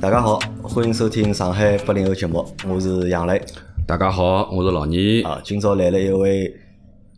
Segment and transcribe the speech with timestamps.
[0.00, 3.42] 大家好，欢迎收听上海八零后节目，我是杨磊。
[3.84, 5.22] 大家好，我是老倪。
[5.22, 6.54] 啊，今朝来了一位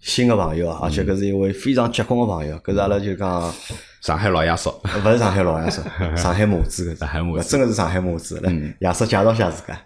[0.01, 3.53] 新的朋友啊，而且搿是一位非常结棍的朋友，搿是阿拉就讲
[4.01, 4.71] 上海老爷叔，
[5.05, 5.83] 勿是上海老爷叔，
[6.17, 6.95] 上海母子。
[6.95, 7.51] 搿是，上海母子。
[7.51, 8.41] 真的是上海母子。
[8.41, 9.79] 来，爷叔介绍下自家。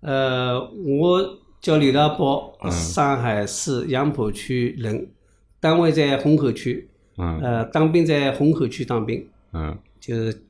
[0.00, 5.06] 呃，我叫刘大宝，上海市杨浦区人，
[5.60, 6.88] 单位在虹口区，
[7.18, 7.38] 嗯。
[7.42, 10.42] 呃，当兵在虹口区当兵，嗯，就是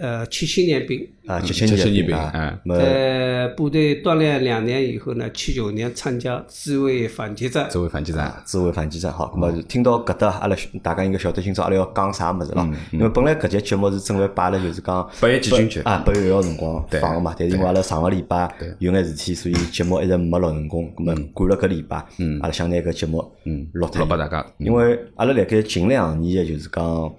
[0.00, 2.58] 呃七七年兵，啊，七七七七年兵兵啊。
[2.76, 12.70] 在部队锻炼两年以后呢，七九年参加自卫反击战，自卫反击战，自卫反击战好，咁么听到搿搭，阿拉大家应该晓得今朝阿拉要讲啥物事嗯。
[12.70, 12.76] 咯。
[12.92, 17.00] 因为本来搿节节目是准备摆辣就是讲八一建军节啊，八月一号辰光对。
[17.00, 20.92] 放个嘛，但是因为阿拉上个礼拜有眼事体，所以节目一直没录成功。
[20.96, 21.96] 咁么赶了搿礼拜，
[22.40, 23.24] 阿拉想拿搿节目
[23.72, 24.44] 录脱录拨大家。
[24.58, 27.12] 因为阿拉辣盖近两年个就是讲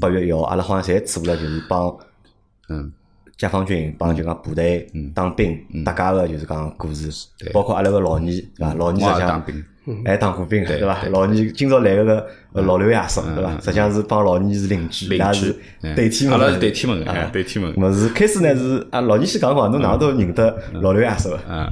[0.00, 1.96] 八月一号，阿拉好像侪做了就是帮
[2.68, 2.92] 嗯。
[3.38, 7.10] 解放军帮就讲部队当兵搭界个就是讲故事，
[7.54, 8.74] 包括阿拉个老二对伐？
[8.74, 9.64] 老二实我际上当兵，
[10.04, 11.04] 还当过兵对伐？
[11.04, 13.58] 老二今朝来个老刘爷叔对伐？
[13.58, 15.94] 实际上是帮老二是邻居，伊邻居拉是嗯。
[15.94, 21.40] 对天门的，阿拉是对天门对天门咁么是开始呢是啊，老二先讲讲，侬哪能都认得老刘爷叔个？
[21.48, 21.66] 嗯，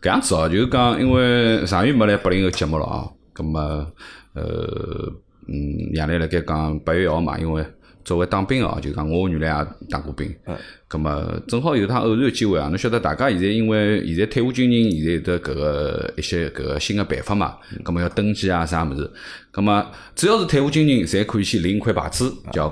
[0.00, 3.86] 搿样子哦，就是讲，因为上月没来八零后节目了啊，葛么
[4.32, 5.12] 呃
[5.50, 7.64] 嗯，杨澜辣盖讲八月一号嘛，因为
[8.02, 10.56] 作为当兵哦，就讲我原来也当过兵，嗯，
[10.88, 19.10] 咁么正好有趟偶然个机会啊，侬晓得大家现在因为现在退伍军人现在有得搿个一些搿个新个办法嘛，咁么要登记啊啥物事，
[19.52, 22.68] 咁么只要是退伍军人，侪可以去领一块牌子，叫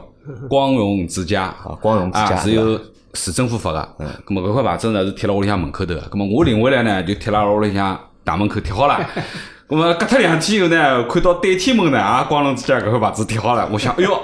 [0.48, 2.80] 光荣之家，啊，光荣之家啊，是由
[3.14, 3.88] 市政府发个。
[3.98, 4.08] 嗯。
[4.26, 8.98] 咁么搿块牌子呢是贴辣屋里向门口头个，咁么我领回来呢就贴辣屋里向大门口贴好了。
[9.68, 14.18] 咁么隔脱两天以后呢，看到对天门呢也光荣之家搿块牌子贴好了，我想，哎哟。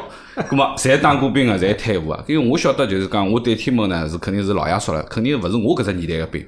[0.48, 6.44] 咁么，侪当过兵个，侪退伍个，因为我晓得就是讲，我对天门呢是肯定是老爷说了，肯定勿是我搿只年代个兵，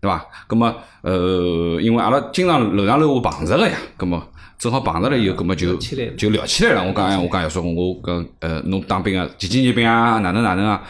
[0.00, 0.26] 对伐？
[0.48, 4.20] 咁么，呃，因为阿拉经常楼上楼下碰着个呀，咁么
[4.58, 5.76] 正好碰着了以后，咁么就
[6.16, 6.84] 就聊起来了。
[6.84, 10.82] 我讲哎，我讲要说我跟呃，侬当兵啊，几几年兵啊，哪能哪能啊？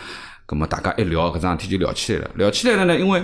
[0.46, 2.30] 咁么大家一聊搿桩事体就聊起来了。
[2.36, 3.22] 聊起来了呢，因为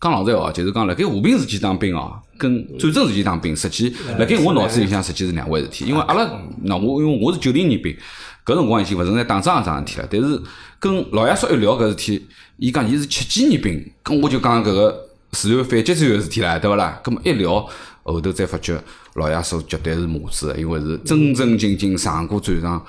[0.00, 5.86] 讲老实闲话，就是讲辣盖和平时期当兵哦，跟战争时期当兵，实际辣盖我脑子里向实际是两回事体。
[5.86, 6.30] 因为阿拉
[6.62, 7.96] 那我因为我是九零年兵，
[8.44, 10.08] 搿辰光已经勿存在打仗搿桩事体了。
[10.10, 10.40] 但是
[10.78, 12.26] 跟老爷叔一聊搿事体，
[12.58, 17.00] 伊讲伊是七几年兵，跟我就讲搿个自然反击战个事体啦，对勿啦？
[17.02, 17.68] 搿么一聊
[18.04, 18.80] 后头再发觉，
[19.14, 22.86] 老爷叔绝对是母子的，因为是正正经经上过战场，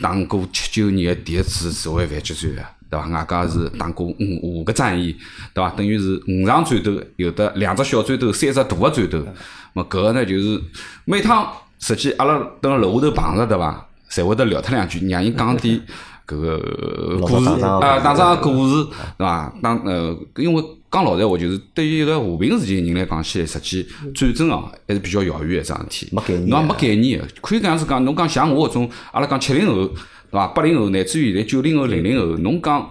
[0.00, 2.64] 打过七九年的第一次自卫反击战的。
[2.92, 3.08] 对伐？
[3.08, 5.16] 外加是打过五五个战役，
[5.54, 5.70] 对伐？
[5.70, 9.26] 等于是五场战斗，有的两只小战斗，三只大个战斗。
[9.72, 10.60] 么搿个呢，就是
[11.06, 13.88] 每趟实际阿拉等辣楼下头碰着，对伐？
[14.10, 15.80] 侪会得聊脱两句，让伊讲点
[16.28, 16.58] 搿个
[17.26, 18.84] 故事啊，打仗个故事，
[19.16, 19.50] 对伐？
[19.62, 27.26] 当呃，因为讲老实闲话，就是对于一个和平时期的人来讲起来，实际战争哦还是比较遥远一桩事体，没概念侬也没概念的。
[27.40, 29.90] 可以搿样子讲，侬讲像我搿种，阿拉讲七零后，
[30.32, 30.48] 对伐？
[30.48, 32.90] 八零后，乃至于现在九零后、零零后，侬讲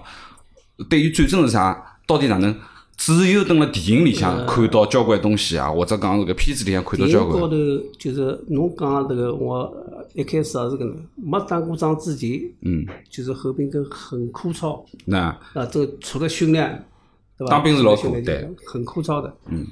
[0.87, 2.55] 对于战争是啥，到底哪能？
[2.97, 7.41] 只有蹲辣电影里向看到交关东西啊，或者讲是个片子里向看到交关。
[7.41, 7.57] 高头
[7.97, 9.73] 就是侬讲这个，我
[10.13, 16.85] 一开始也是搿能，没打过仗之前，嗯，就是后兵跟很枯燥，那啊，这个除了训练，
[17.39, 17.55] 对吧？
[17.55, 19.35] 当兵是老苦对，很枯燥的。
[19.47, 19.65] 嗯，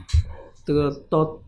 [0.65, 1.39] 这个到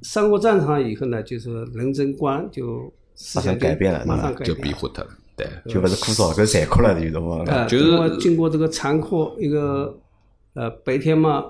[0.00, 5.10] 上过战场以后呢，就是人生观就思想就改变了马上就变变化脱了，
[5.40, 5.72] 对。
[5.72, 9.98] 就不是枯燥，搿残酷了，就是我呃，就是经过这个残酷一个
[10.54, 11.44] 呃白天嘛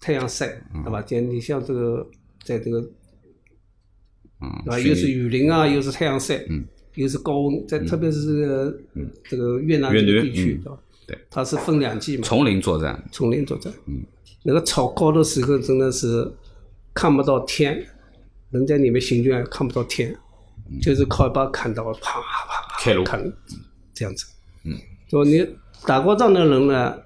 [0.00, 0.82] 太阳晒，嗯。
[0.84, 1.02] 对吧？
[1.06, 2.06] 像你像这个
[2.44, 2.80] 在这个
[4.40, 4.78] 嗯对吧？
[4.78, 6.64] 又是雨林啊，又是太阳晒，嗯。
[6.94, 8.78] 又是高温，在特别是这个
[9.24, 10.62] 这个越南地区，嗯。
[10.62, 10.78] 对吧？
[11.04, 13.72] 对，它是分两季嘛，丛林作战，丛林作战。
[13.86, 14.02] 嗯，
[14.44, 16.30] 那个草高的时候真的是
[16.94, 17.84] 看不到天，
[18.50, 20.16] 人在里面行军还看不到天，
[20.80, 23.32] 就是靠一把砍刀啪啪啪开路砍，
[23.94, 24.26] 这样子。
[24.64, 24.76] 嗯，
[25.08, 25.46] 就你
[25.86, 26.98] 打过仗的人呢，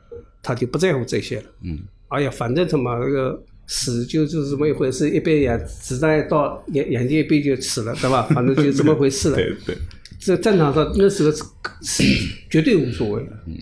[0.43, 1.45] 他就不在乎这些了。
[1.65, 8.23] 嗯，哎呀，反正他妈那个死就就是这么一回事，一杯眼子弹一到眼眼睛一闭就死了，对吧？
[8.33, 9.37] 反正就这么回事了。
[9.37, 9.77] 对对，
[10.19, 11.45] 在战场上那时候是
[11.83, 12.03] 是
[12.49, 13.29] 绝对无所谓了。
[13.45, 13.59] 嗯，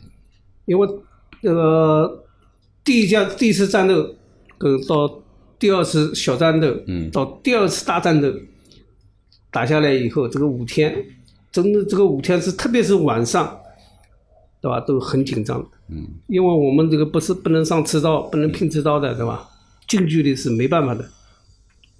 [0.66, 0.88] 因为
[1.40, 2.24] 那个
[2.84, 4.14] 第一架第一次战斗
[4.56, 5.20] 跟到
[5.58, 8.32] 第二次小战斗，嗯到第二次大战斗
[9.50, 10.94] 打下来以后，这个五天，
[11.54, 13.56] 真的这个五天是特别是晚上，
[14.60, 14.80] 对吧？
[14.80, 19.48] 都很紧张，嗯，因为我们这个不是不能上刺刀，不能拼刺刀的，对吧？
[19.86, 21.08] 近距离是没办法的，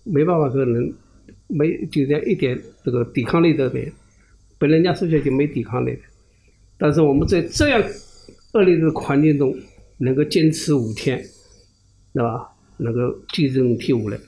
[0.03, 0.93] 没办法可能
[1.47, 3.93] 没就这样一点这个抵抗力都没有，
[4.59, 6.01] 被人家说起来就没抵抗力的。
[6.77, 7.81] 但是我们在这样
[8.55, 9.57] 恶劣的环境中
[9.99, 11.25] 能够坚持五天，
[12.13, 12.51] 对吧？
[12.79, 12.99] 能够
[13.33, 14.19] 坚持五天下来，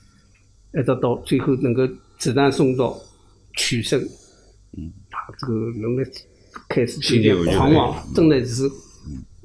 [0.81, 1.85] 一直到最后能够
[2.17, 2.97] 子弹送到
[3.55, 4.01] 取胜，
[4.79, 5.06] 嗯，他
[5.39, 6.05] 这个人的
[6.69, 8.71] 开始有点狂妄，真的是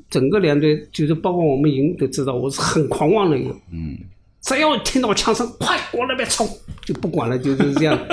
[0.09, 3.97] 整个连队就是包括我们营都知道我是很狂妄的一个，嗯，
[4.41, 6.47] 只要听到枪声，快往那边冲，
[6.85, 7.97] 就不管了，就是这样。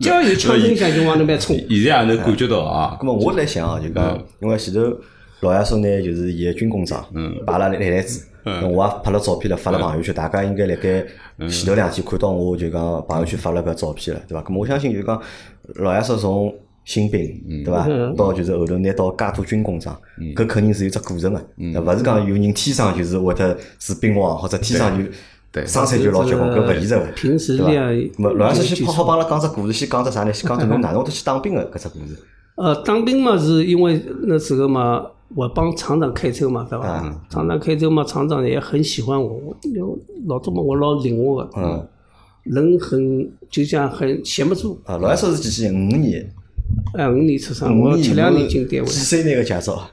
[0.00, 1.54] 只要有枪声响就往那边冲。
[1.68, 2.96] 现在也能感觉到啊。
[3.00, 4.80] 那么我在想啊，就讲，因为前头
[5.40, 11.06] 老爷说呢，就是伊个军功章，嗯摆了来来子，我也拍了照片了，发了朋友圈，大家应该辣盖
[11.50, 14.42] 前头两天看到我就讲朋友圈发了个照片了，对伐？
[14.42, 15.20] 咁我相信就讲
[15.74, 16.54] 老爷说从
[16.90, 17.86] 新兵，对伐？
[18.16, 19.96] 到就是后头拿到介多军功章，
[20.34, 21.40] 搿肯定是有只过程个，
[21.80, 25.08] 勿是讲有人天生就是会得是兵王，或者天生就。
[25.52, 27.92] 对，生产就老结棍，搿勿现实个，平时这样。
[28.18, 30.32] 么老师先好帮阿拉讲只故事，先讲只啥呢？
[30.32, 32.16] 先讲只侬 哪能会得去当兵个搿只故事。
[32.56, 35.04] 呃，当兵嘛，是因为那时候嘛，
[35.34, 37.20] 我帮厂长开车嘛，对伐？
[37.28, 39.56] 厂长开车嘛，厂长也很喜欢我，我
[40.26, 41.84] 老早嘛我老灵活个，嗯，
[42.44, 44.80] 人很就像很闲不住。
[44.84, 45.74] 啊，老师是几几年？
[45.74, 46.32] 五年。
[46.96, 48.86] 哎，五年出生，我七两年进单位。
[48.86, 49.90] 几岁拿个驾照？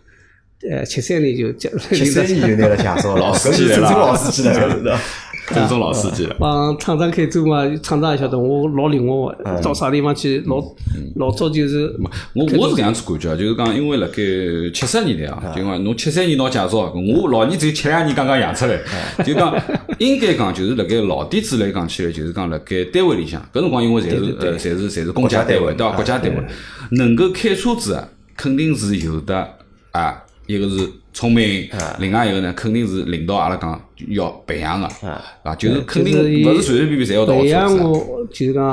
[0.69, 5.00] 呃，七三年就驾，七三年就拿了驾照，老 司机了，老司机了，
[5.48, 6.36] 正宗老司机了。
[6.40, 10.62] 帮厂长开车嘛，厂长也晓得我老灵活个，到啥地方去，老
[11.16, 11.88] 老早就是。
[12.34, 14.16] 我我是搿样子感觉就是讲，因为辣盖
[14.74, 18.78] 七十年代啊，就讲侬七三年拿驾照，我老年只有七两年刚刚养出来，
[19.24, 19.56] 就讲
[20.00, 25.96] 应该讲就是辣盖老底子来讲起来，就是讲辣盖单位里向，搿辰光因为侪是呃，侪是侪是公家单位对伐？
[25.96, 26.44] 国家单位
[26.92, 29.48] 能够开车子啊，肯定是有的
[29.92, 30.24] 啊。
[30.48, 31.68] 一个是聪明，
[32.00, 34.88] 另外一个呢，肯定是领导阿拉讲要培养的，
[35.44, 36.14] 啊，就是肯定
[36.46, 38.64] 勿是随随便便侪要到培养我，就是讲，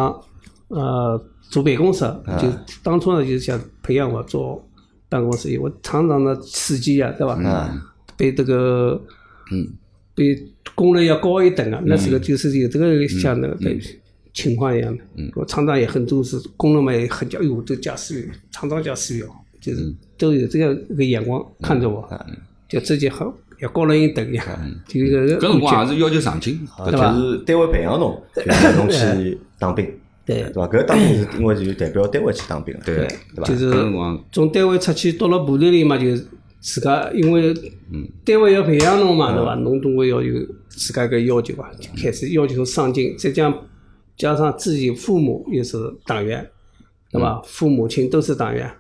[0.68, 2.00] 呃，坐办公室，
[2.40, 2.48] 就
[2.82, 4.64] 当初呢就是想培养我做
[5.08, 7.36] 办公室，因为厂长的司机啊，对吧？
[8.16, 9.00] 比这个，
[9.50, 9.66] 嗯，
[10.14, 13.56] 比工人要高一等啊，那时候就是有这个像那个
[14.32, 15.02] 情况一样的。
[15.34, 19.26] 我厂长也很重视，工人们也很讲，哎呦，这驾驶员，厂长驾驶员。
[19.64, 22.06] 就是都有这样一个眼光看着我，
[22.68, 24.44] 就自己好要高人一等呀。
[24.86, 28.22] 就搿辰光也是要求上进，搿就是单位培养侬，
[28.76, 29.90] 侬去当兵，
[30.26, 30.68] 对对伐？
[30.68, 33.44] 搿当兵是因为就代表单位去当兵了，对对伐？
[33.44, 33.72] 就是
[34.30, 36.04] 从单位出去到了部队里嘛，就
[36.60, 37.54] 自家因为
[38.22, 39.54] 单位要培养侬嘛，对伐？
[39.54, 43.50] 侬总归要有自家个要求吧，就开始要求上进，再加
[44.14, 46.46] 加上自己父母又是党员，
[47.10, 47.40] 对吧？
[47.46, 48.70] 父母亲都是党员。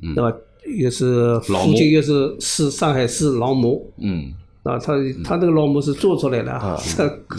[0.00, 0.32] 对吧？
[0.78, 3.80] 又是父亲，又是是上海市劳模。
[3.98, 4.32] 嗯。
[4.64, 6.76] 啊，他他这个劳模是做出来的啊，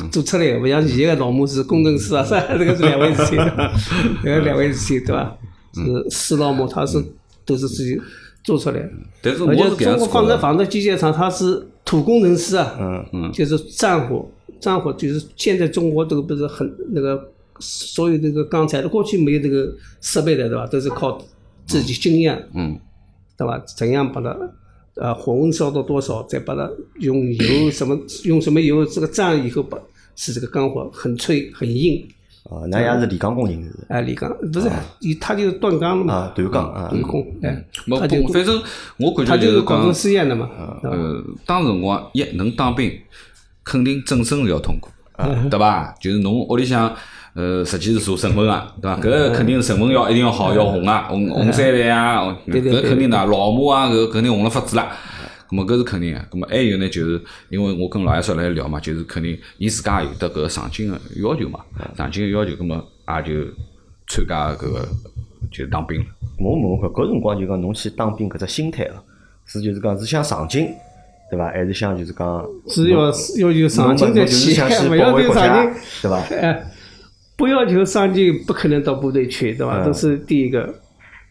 [0.09, 3.37] 做出来，不像以前的劳模是工程师啊，是这个是两回事情，
[4.23, 5.35] 这个两回事情，对吧？
[5.73, 7.03] 是市劳模，他是
[7.43, 7.99] 都是自己
[8.45, 8.89] 做出来的。
[9.21, 12.77] 但是我是中国放在纺织机械厂，他是土工程师啊。
[12.79, 13.31] 嗯嗯。
[13.33, 14.25] 就是战火，
[14.61, 17.21] 战火就是现在中国这个不是很那个，
[17.59, 19.69] 所有这个钢材，过去没有这个
[19.99, 20.65] 设备的，对吧？
[20.67, 21.21] 都是靠。
[21.67, 22.79] 自己经验，嗯，
[23.37, 23.61] 对吧？
[23.65, 24.35] 怎样把它，
[24.95, 26.67] 呃，火温烧到多少，再把它
[26.99, 29.77] 用油什么，用什么油，这个炸以后把
[30.15, 32.07] 使这个钢火很脆很硬。
[32.49, 33.73] 啊，那也是炼钢工人是？
[33.89, 34.69] 哎，炼钢不是，
[35.19, 36.13] 他就是锻钢了嘛。
[36.13, 37.27] 啊，锻钢啊，锻工。
[37.43, 37.65] 哎，
[37.99, 38.63] 他就反正
[38.97, 40.49] 我感觉他就是搞试验的嘛。
[40.83, 42.91] 呃，当辰光一能当兵，
[43.65, 44.89] 肯定政审是要通过，
[45.49, 45.93] 对吧？
[45.99, 46.95] 就是侬屋里向。
[47.37, 48.99] 呃，实际是做省份啊，对伐？
[48.99, 54.91] 搿肯定是省份要一定要好，要红啊，红红三代啊，搿肯定的，老母啊，搿肯定红了发紫了。
[55.47, 56.19] 咾么搿是肯定个。
[56.31, 61.59] 咾么还有呢，就是因为我跟老爷叔来聊嘛，就是肯定伊自家有得搿个上进个要求嘛，
[61.95, 63.45] 上进个要求，咾么也就
[64.07, 64.87] 参加搿个
[65.51, 66.05] 就是当兵了。
[66.39, 68.97] 我问问看，搿辰光就讲侬去当兵搿只心态啊，
[69.45, 70.69] 是就是讲是想上进，
[71.29, 71.45] 对伐？
[71.51, 76.23] 还是想就是讲只要要求上进再去，勿要求上进，对伐？
[77.37, 79.81] 不要求上进，不可能到部队去，对吧？
[79.85, 80.73] 这是第一个。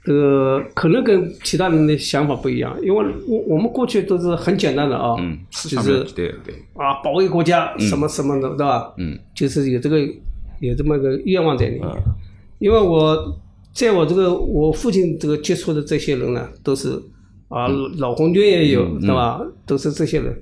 [0.05, 5.17] 这个可能跟其他人的想法不一样，因为我我们过去都是很简单的啊，
[5.51, 8.95] 就是对对啊，保卫国家什么什么的，对吧？
[8.99, 9.99] 嗯，就是有这个
[10.61, 11.89] 有这么个愿望在里面。
[12.61, 13.37] 因为我
[13.73, 16.91] 在我这个我父亲这个接触的这些人呢，都是
[17.49, 17.67] 啊
[17.99, 19.41] 老红军也有，对吧？
[19.67, 20.33] 都是这些人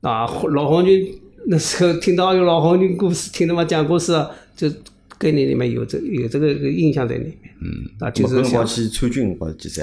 [0.00, 1.06] 啊，老红军
[1.46, 4.30] 那时候听到有老红军故事，听他们讲故事啊。
[4.56, 4.68] 就
[5.16, 7.68] 概念里面有这有这个个印象在里面，嗯，
[7.98, 9.82] 啊，就是想去参军或者几岁，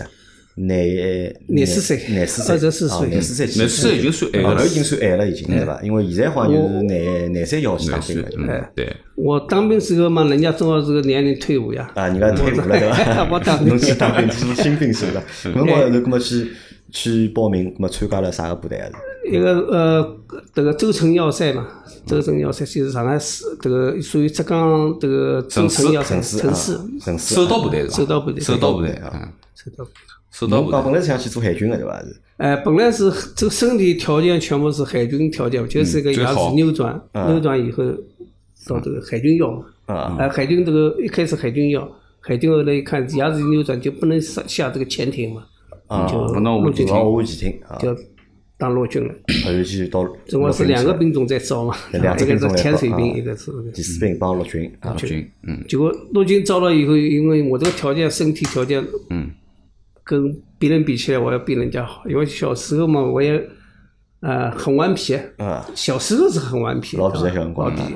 [0.56, 5.80] 廿廿四岁，廿四岁，二十四岁，廿四岁，廿四岁已经算矮了，已经算矮了，已经对吧？
[5.84, 8.96] 因为现在好像就是廿廿三要去当兵了，对。
[9.16, 13.28] 我当兵时候嘛，人家正好这个年龄退伍呀，啊，人家退伍了对吧？
[13.34, 15.50] 我当兵，侬去当兵，是新兵是不是？
[15.58, 16.52] 那么那么去。
[16.90, 18.90] 去报名，那么参加了啥个部队啊？
[19.30, 20.18] 一个呃，
[20.54, 21.68] 这个州城要塞嘛，
[22.06, 27.36] 州城要塞就是上海市这个属于浙江这个州城要塞城市城市啊城市。
[27.36, 27.94] 收到部队是吧？
[27.96, 29.90] 收到部队收到部队啊，收到。
[30.32, 30.84] 收到部队侬讲。
[30.84, 32.00] 本来是想去做海军的对吧？
[32.04, 37.84] 是哎，本来是这个身体条件全部是海军条件，就是一个牙齿扭转，扭转以后
[38.68, 39.66] 到这个海军要嘛。
[39.88, 45.44] 啊哎，海军这个一开始海军要，海军后来一看牙齿扭转就不能下下这个潜艇嘛，
[45.88, 47.96] 啊，就那我就陆军艇啊，就
[48.58, 49.14] 当陆军了。
[49.46, 55.64] 后头去到总共是两个兵种在招嘛， 一个是潜水兵，一个是第四兵帮陆军啊陆，军，嗯。
[55.68, 59.30] 结果陆军招了以后，因为我这个条件身体条件嗯。
[60.04, 63.46] 跟别人比起来，我要比人家好，因为小时候嘛，我也
[64.22, 67.22] 呃很顽皮，啊，小时候是很顽皮，老皮。
[67.24, 67.94] 的小辰老皮，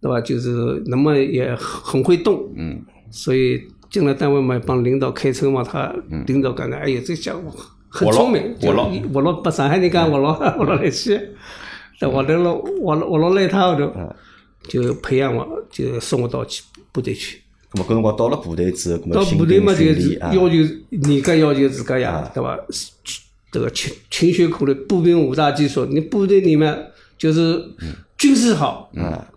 [0.00, 0.20] 对吧？
[0.20, 2.82] 就是那么也很会动，嗯，
[3.12, 5.94] 所以进了单位嘛，帮领导开车嘛，他
[6.26, 7.42] 领导感觉，哎呀，这家伙
[7.90, 11.20] 很聪明，活络就活络，把上海人讲活络，活络 来些，
[11.98, 13.92] 但活络了，活络活络来一塌后头，
[14.68, 17.42] 就培养我，就送我到去部队去。
[17.72, 20.54] 咁么搿辰光到了部队之后，到部队嘛，就是要求
[20.90, 22.56] 严格要求自家呀，对吧？
[23.52, 25.84] 这个勤勤学苦练，步兵五大技术。
[25.86, 26.86] 你部队里面
[27.18, 27.60] 就是
[28.16, 28.90] 军事好，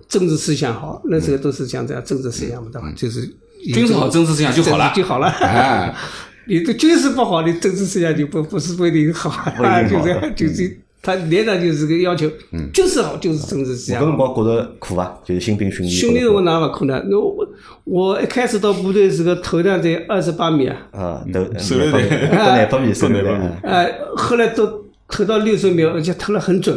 [0.08, 2.94] 政治思想好，那时候都是讲这样政治思想嘛，对吧？
[2.96, 3.26] 就是
[3.74, 5.32] 军事好，政治思想就好了，就好了。
[6.44, 12.30] 哎，你的军事不好，你政治思想就不不是不一定好，一定好就这样，就是他连长就是个要求，
[12.74, 14.06] 军事好就是政治思想搿。
[14.06, 15.18] 辰光觉着苦啊？
[15.26, 15.92] 就是新兵训练。
[15.92, 17.04] 训练我哪勿苦呢？
[17.10, 17.48] 那我
[17.84, 26.76] 我一开始到部队是个头量在二十八米啊，啊，都手榴弹都廿八米，手榴弹都廿八米啊，呃，后来都投到六十米，而且投了很准，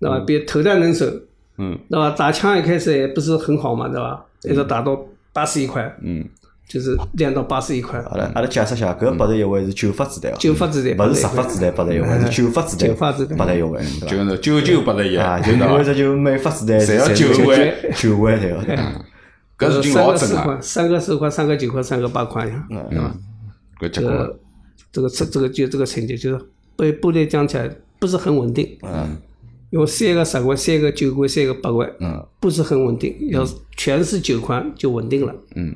[0.00, 0.18] 对吧？
[0.26, 1.04] 比投弹能手，
[1.58, 2.10] 嗯对吧？
[2.16, 4.24] 打枪一开始也不是很好嘛，对吧？
[4.44, 4.98] 一直打到
[5.34, 6.24] 八十一块，嗯，
[6.68, 13.38] 就是两到八十一块，阿拉阿拉解释一下，搿八十一位是九发子弹哦，九发子弹勿是十发子弹八十一位，是九发子弹九发子弹。
[13.38, 14.06] 八十一位，对伐？
[14.08, 15.72] 就是九九八十一，啊，就对吧？
[15.72, 18.62] 意味着就每发子弹侪要九是位九位对伐？
[19.58, 20.36] 搿是军三老真啊。
[20.36, 23.14] 个四块，，三个四块，三个九块，三个八块呀，对吧？
[23.80, 24.38] 搿结棍了，
[24.90, 26.44] 这个这这个就这个成绩就是
[26.76, 29.16] 被部队讲起来不是很稳定，嗯。
[29.70, 35.74] 因为三个十块，三个九块，三个八块，嗯，不是很稳定，要是全是九块就稳定了，嗯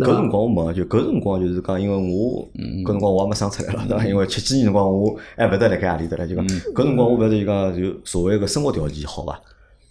[0.00, 2.48] 搿辰光我问，就搿辰光就是讲，因为我
[2.84, 4.04] 搿辰光我还没生出来了，对伐？
[4.04, 9.40] 因为七几年辰光我还勿得辣盖何里搭了，就讲搿辰光我勿是就讲就所谓个生活条件好伐？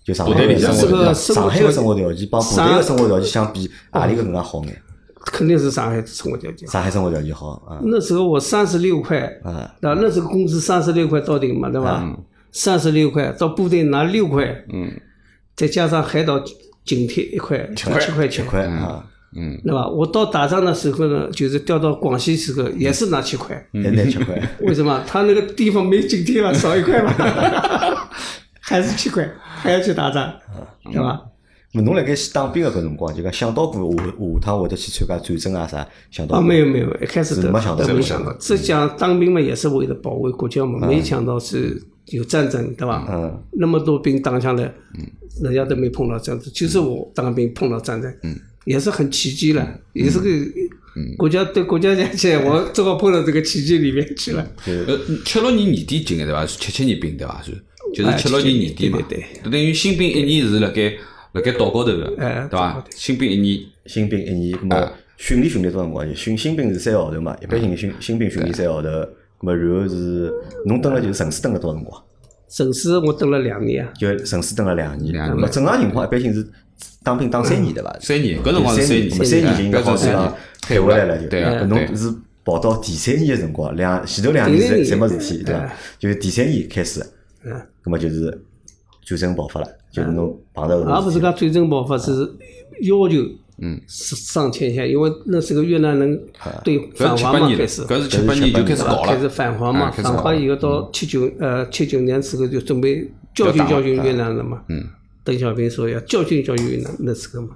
[0.04, 4.82] 就上海生生活上海个生活条件帮部队上个生活条件相比，何里个更加好眼？
[5.26, 6.68] 肯定是上海生活条件。
[6.68, 10.00] 上海生活条件好啊那时候我三十六块，啊对吧？
[10.02, 12.18] 那时候工资三十六块到顶嘛，对吧？
[12.52, 14.90] 三十六块到部队拿六块，嗯
[15.56, 16.42] 再加上海岛
[16.86, 19.88] 津贴一块，七块七块啊，嗯，对吧？
[19.88, 25.04] 我到打仗的时候呢，就是调到广西时候也是拿七块，也拿七块， 为什么？
[25.08, 27.14] 他那个地方没津贴嘛，少一块嘛，
[28.62, 30.34] 还是七块，还要去打仗，
[30.86, 31.22] 对吧？
[31.72, 35.88] 那侬辣盖去当兵个搿辰光，就讲想到过下下趟会得去参加战争啊啥？
[36.10, 37.86] 想到啊，过没有没有，一开始都没想到。
[37.86, 43.06] 没没想想到，这讲当兵嘛，也是为了保卫国家嘛，没想到是有战争，对吧？
[43.12, 44.64] 嗯，那么多兵当下来，
[45.44, 48.12] 人家都没碰到战争，就是我当兵碰到战争，
[48.70, 50.30] 也是很奇迹了，也是个
[51.18, 54.48] 国家对国家讲起来，我正好碰到这个奇迹里面去了。
[54.68, 56.46] 呃，七六年年底进的对伐？
[56.46, 57.42] 七七年兵对伐？
[57.42, 57.52] 是，
[57.96, 59.00] 就是七六年年底嘛，
[59.52, 60.94] 等于新兵一年是辣盖
[61.32, 62.86] 辣盖岛高头个，哎对伐？
[62.96, 66.16] 新兵一年，新兵一年，咁么训练训练多少辰光？
[66.16, 70.32] 训新兵是三个号头嘛，一般性新新兵训练三个号头，咁么然后是
[70.68, 72.00] 侬蹲了就是城市蹲了多少辰光？
[72.52, 76.46] 城市我蹲了两年啊，就城市蹲了两年，两咁么正常情况一般性是
[77.04, 77.98] 当兵当三年对伐？
[78.02, 81.30] 三年，搿辰光是三年，三年就应该好像搿是三年，退回来了就。
[81.30, 82.14] 对啊，咁侬，是
[82.44, 85.78] 跑到第三年个辰光，两前头两年第三年侪侪没事体对伐哎？
[85.98, 87.00] 就是第三年开始，
[87.46, 87.54] 嗯，
[87.84, 88.30] 咁么就是
[89.06, 91.20] 战争爆发了，就是侬碰到搿而不是。
[91.20, 92.12] 讲战争爆发是
[92.82, 93.16] 要求，
[93.62, 96.22] 嗯，上前线，因为那时候越南人
[96.64, 97.84] 对反华嘛开始。
[97.84, 104.62] 搿是七八年就开始搞了，开始反华嘛，反华以后到七九呃七九年时候就准备教训教训越南了嘛。
[104.68, 104.84] 嗯。
[105.30, 107.56] 邓小平说要教训教训越南那时候嘛，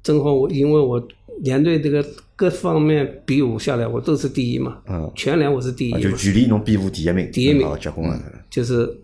[0.00, 1.08] 正好我因为我
[1.42, 2.04] 连队这个
[2.36, 4.78] 各方面比武下来，我都是第一嘛。
[4.88, 8.44] 嗯全连我是第一啊就嘛，距离侬比武第一名，第一名哦，结棍了。
[8.48, 8.96] 就是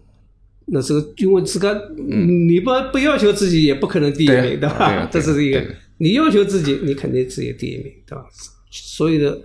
[0.67, 5.09] 那时候因为自个你不不要求自己也不可能第一名，对吧？
[5.11, 5.65] 这是一个
[5.99, 8.25] 你要求自己，你肯定是第一名，对吧？
[8.71, 9.41] 所有的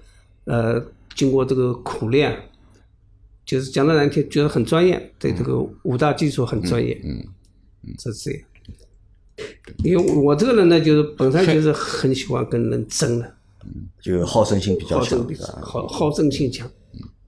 [0.46, 2.38] 呃，经过这个苦练，
[3.44, 7.26] 就是讲的难听，觉得很专业，对这个五大基础很专业，嗯，
[7.98, 8.42] 这是这样。
[9.84, 13.34] 因为我这个人呢，就是本身就是 很喜欢跟人争的，
[14.02, 15.20] 就好胜心比较强
[15.62, 15.88] 好？
[15.88, 16.70] 好好胜心强，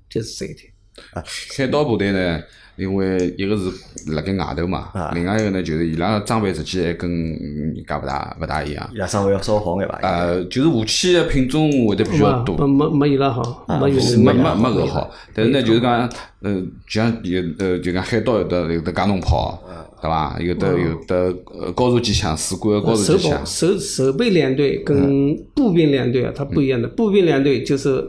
[0.09, 0.71] 就是这一点。
[1.13, 1.23] 啊
[1.57, 2.39] 海盗部队呢，
[2.75, 8.89] 因为一个是辣盖外头嘛，另外一个呢就是伊拉装备实际还跟人家勿大勿大一样。
[8.93, 9.99] 伊拉装备要稍好眼伐？
[10.01, 12.57] 呃，就是武器的品种会得比较多。
[12.57, 15.11] 没没没伊拉好，没有没没没搿好。
[15.33, 16.09] 但是呢，就是讲，
[16.41, 19.61] 呃，像有呃，就讲海盗有的有的加农炮，
[20.01, 20.35] 对伐？
[20.39, 23.45] 有的有的呃高速机枪，四管高速机枪。
[23.45, 26.87] 守守备连队跟步兵连队啊，它不一样的。
[26.87, 28.03] 步兵连队就是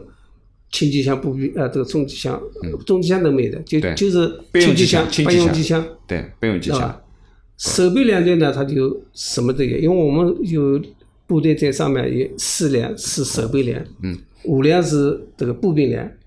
[0.75, 2.37] 轻机枪、步兵呃，这个重机枪、
[2.85, 4.27] 重机枪都没的，就就是
[4.59, 7.01] 轻机枪、轻用机枪，对，备用机枪。
[7.57, 10.81] 守备连队呢，它就什么都有，因为我们有
[11.25, 13.87] 部队在上面，有四连是守备连，
[14.43, 16.17] 五连是这个步兵连，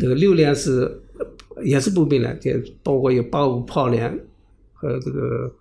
[0.00, 0.88] 这个六连是
[1.64, 2.52] 也是步兵连，就
[2.84, 4.08] 包括有八五炮连
[4.72, 5.52] 和这个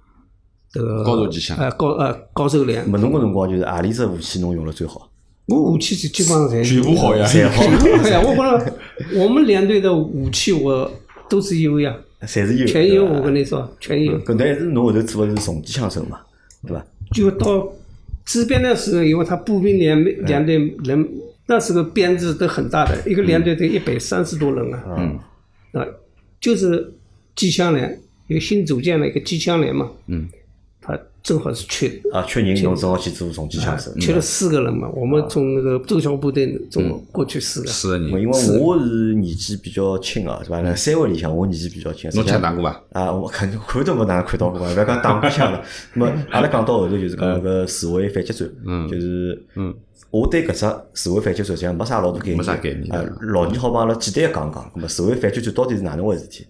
[0.71, 2.87] 这个高手机枪，呃高呃高手连。
[2.87, 5.09] 没侬个辰光就是何里只武器侬用了最好？
[5.47, 7.63] 我武器是基本上侪全部好呀，侪好。
[8.09, 8.77] 呀，我觉着
[9.15, 10.89] 我们连队的武器我
[11.29, 13.05] 都是有呀，侪是有，全有。
[13.05, 14.17] 我跟你说，全有。
[14.23, 16.21] 搿但是侬后头做的是重机枪手嘛，
[16.65, 16.85] 对伐？
[17.11, 17.67] 就到
[18.25, 21.07] 支边的时候，因为他步兵连连队人
[21.47, 24.83] 那时候编制都很大的，一个连队得一百三十多人啊。
[24.97, 25.19] 嗯。
[25.73, 25.85] 啊，
[26.39, 26.93] 就是
[27.35, 29.91] 机枪连，有新组建了一个机枪连嘛。
[30.07, 30.29] 嗯。
[31.23, 33.89] 他正好是缺啊，缺人，侬正好去做重机枪手。
[33.99, 37.67] 缺了四个人嘛，我们从那个周小部队中过去四个。
[37.67, 38.21] 四个人。
[38.21, 40.59] 因为我是年纪比较轻啊，是吧？
[40.61, 42.11] 那三位里向我年纪比较轻。
[42.13, 42.83] 侬枪打过伐？
[42.91, 45.63] 啊，我看 看都没哪看到过，勿要讲打过枪了。
[45.95, 48.49] 那么阿拉讲到后头就是讲那个自卫反击战，
[48.89, 49.73] 就是嗯，
[50.11, 52.37] 我对搿只自卫反击战实际上没啥老多概念。
[52.37, 52.93] 没啥概念。
[52.93, 56.45] 啊，老倪好帮阿拉简单讲讲，那么自卫反击战到底是哪能回事体？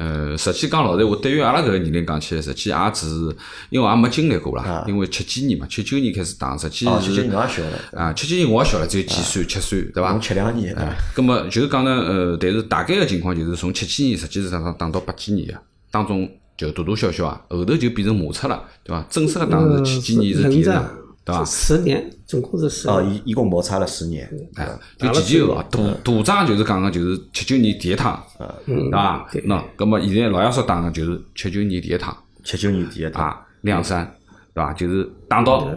[0.00, 3.36] 呃，实际讲老实话，对于阿拉搿个年龄讲起来，实际也只是，
[3.68, 4.82] 因为也没经历过啦。
[4.88, 7.00] 因为七几年嘛，七九年开始打，实际是。
[7.02, 7.78] 七九年我也小了。
[7.92, 10.18] 啊，七九年我也小了，只有几岁，七岁，对伐？
[10.18, 10.74] 七两年。
[10.74, 15.54] 啊，葛末就是讲呢，呃，但是大概个情况就是从七几年，实际是打打打到八几年个，
[15.90, 19.06] 当中就大大小小啊，后头就变成摩擦了，对伐？
[19.10, 20.82] 正式个打是七几年是第一场。
[21.30, 21.44] 对伐？
[21.44, 22.88] 十年，总共是十。
[22.88, 24.28] 哦，一一共摩擦了十年。
[24.56, 28.22] 哎，就前前后后，大大仗就是讲个就是七九年第一趟，
[28.66, 29.26] 对伐？
[29.32, 32.16] 喏，葛末现在老杨叔打个就是七九年第一趟。
[32.42, 33.24] 七九年第一趟。
[33.24, 34.12] 啊，两山，
[34.54, 34.72] 对伐？
[34.72, 35.70] 就是打到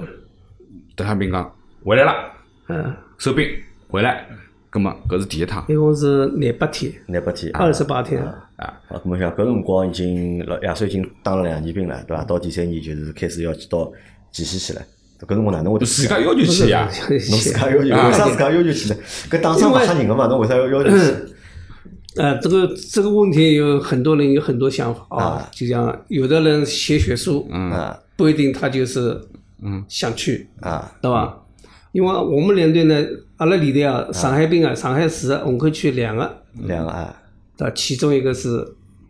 [0.95, 2.13] 邓小平讲回来了，
[2.69, 3.47] 嗯，收兵
[3.89, 4.25] 回来，
[4.69, 5.63] 葛么搿是第一趟。
[5.67, 6.91] 一共是廿八天。
[7.07, 7.51] 廿八天。
[7.53, 8.23] 二十八天。
[8.57, 12.23] 啊，好，葛末像搿辰光已经老亚叔已经当了两年兵了，对伐？
[12.23, 13.91] 到第三年就是开始要去到
[14.31, 14.85] 前线去了。
[15.19, 16.89] 搿辰光哪能会得自家要求去呀？
[17.09, 18.95] 侬自家要求，为啥自家要求去呢？
[19.29, 20.27] 搿打仗勿吓人个嘛？
[20.27, 21.13] 侬为啥要要求去？
[22.15, 25.49] 呃，这个这个问题有很多人有很多想法啊。
[25.51, 27.71] 就像有的人写血书，嗯，
[28.15, 29.19] 不一定他就是
[29.63, 31.37] 嗯想去啊，对吧？
[31.91, 33.03] 因为我们连队呢，
[33.37, 37.15] 阿拉里头啊，上海兵啊，上海市虹口区两个，两个啊，
[37.57, 38.63] 对其中一个是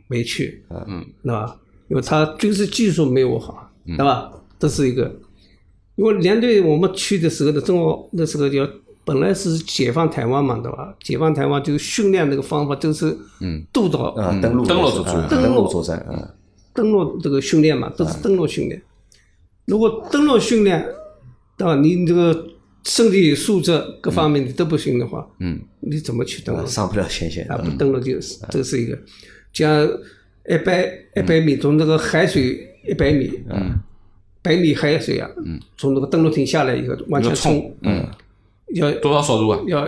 [0.08, 1.56] 没去，嗯，对吧？
[1.90, 4.32] 因为他军事技术没我好，对吧？
[4.60, 5.12] 这是一个。
[5.96, 8.68] 因为连队我们去的时候呢，正好那时候叫
[9.06, 10.96] 本来是解放台湾嘛，对吧？
[11.04, 13.16] 解放台湾就是训练那个方法都是
[13.72, 16.34] 督导啊，登陆登陆作战，登陆作战啊，
[16.74, 18.82] 登陆这个训练嘛，都是登陆训练。
[19.66, 20.84] 如果登陆训练，
[21.58, 21.76] 对吧？
[21.76, 22.48] 你这个
[22.86, 26.66] 身体素质各方面你都不行的话，嗯，你怎么去登陆？
[26.66, 28.98] 上不了前线啊，不登陆就是这是一个，
[29.52, 29.86] 像
[30.50, 33.80] 一百一百米从这个海水一百米，嗯。
[34.44, 35.28] 百米海水啊，
[35.78, 38.06] 从那个登陆艇下来以后往前冲，嗯，
[38.76, 39.60] 要多少速度啊？
[39.68, 39.88] 要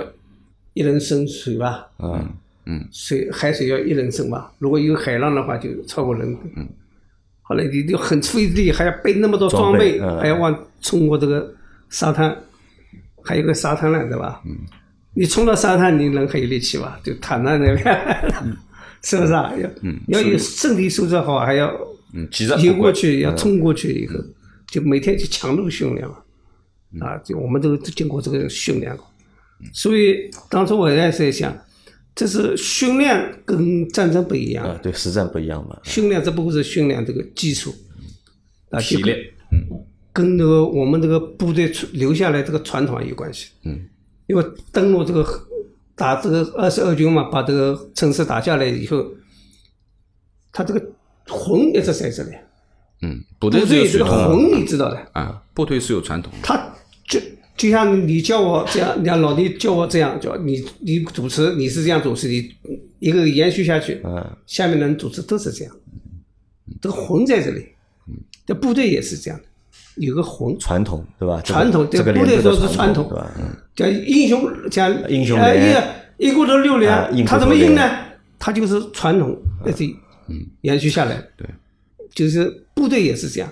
[0.74, 2.28] 一人升水吧，嗯
[2.66, 4.52] 嗯，水海水要一人升吧。
[4.60, 6.36] 如果有海浪的话，就超过人。
[6.56, 6.68] 嗯，
[7.42, 11.54] 后来你就很费力，还要背那么多装备，还要往冲过这个
[11.90, 12.36] 沙滩，
[13.24, 14.42] 还有个沙滩呢，对吧？
[14.46, 14.56] 嗯，
[15.14, 16.98] 你冲到沙滩，你人还有力气吧？
[17.04, 17.84] 就躺在那边，
[19.04, 19.52] 是不是啊？
[19.58, 21.72] 要要有身体素质好，还要
[22.64, 24.16] 游过去，要冲过去以后。
[24.76, 26.18] 就每天就强度训练嘛，
[27.00, 29.08] 啊，就我们都经过这个训练过，
[29.72, 31.58] 所以当初我也在想，
[32.14, 34.66] 这是训练跟战争不一样。
[34.66, 35.80] 啊，对，实战不一样嘛。
[35.86, 37.74] 训练只不过是训练这个基础，
[38.70, 39.12] 啊，体力，
[39.54, 39.64] 嗯，
[40.12, 43.80] 跟这个我们这个部队留下来这个传统有关系，嗯，
[44.28, 45.26] 因为登陆这个
[45.96, 49.06] 打这个二十二军嘛，把这个城市打下来以后，
[50.52, 50.86] 他这个
[51.30, 52.32] 魂一直在这里。
[53.02, 56.32] 嗯，部队这个魂你知道的啊，部队是有传统。
[56.42, 56.56] 他
[57.08, 57.20] 就
[57.58, 62.52] 就像你叫我这样，你看老弟叫我这样叫你，你主持你是这样主持，你
[63.00, 65.76] 一个延续下去，嗯，下面的人主持都是这样，
[66.82, 67.68] 这个魂在这里，
[68.46, 69.46] 这部队也是这样的，
[70.06, 71.42] 有个魂传统对吧？
[71.42, 73.10] 传统对部队说是传统
[73.76, 75.84] 叫英雄讲英雄连，
[76.18, 77.82] 一一骨头六连，他怎么硬呢？
[78.40, 79.86] 他就是传统一直
[80.62, 81.22] 延续下来。
[81.38, 81.48] 对，
[82.14, 83.52] 就是部队也是这样。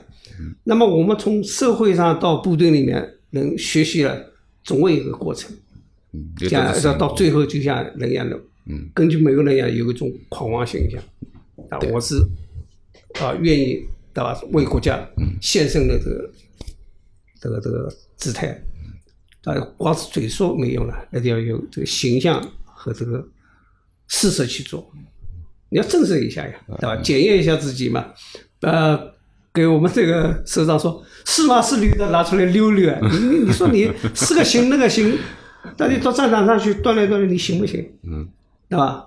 [0.64, 4.24] 那么我们从社会上到部队里面能学习了，
[4.64, 5.52] 总会有一个过程。
[6.12, 11.02] 嗯，这样到到最后就像人一样的，嗯，根据每个人一样有一种狂妄形象。
[11.70, 12.18] 啊，我是
[13.20, 13.84] 啊愿意
[14.14, 14.40] 对吧？
[14.52, 15.04] 为国家
[15.42, 16.32] 献身的这个
[17.42, 18.60] 这个这个姿态。
[19.44, 23.28] 啊，光是嘴说没用了，一定要有这个形象和这个
[24.08, 24.90] 事实去做。
[25.70, 26.96] 你要证实一下呀，对吧？
[27.02, 28.14] 检验一下自己嘛。
[28.62, 29.13] 呃，
[29.54, 31.62] 给我们这个首长说，是吗？
[31.62, 32.98] 是女的，拿出来溜溜啊！
[33.12, 35.16] 你你你说你是个行那个行，
[35.78, 37.88] 那你到战场上去锻炼锻炼，你行不行？
[38.04, 38.28] 嗯，
[38.68, 39.06] 对吧？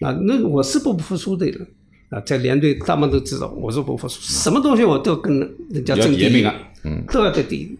[0.00, 1.64] 啊，那我是不服输的人
[2.10, 5.38] 啊，在连队他们都知道我是不服输，什么东西我都跟
[5.70, 6.44] 人家争第一，
[6.82, 7.78] 嗯，都要得第一。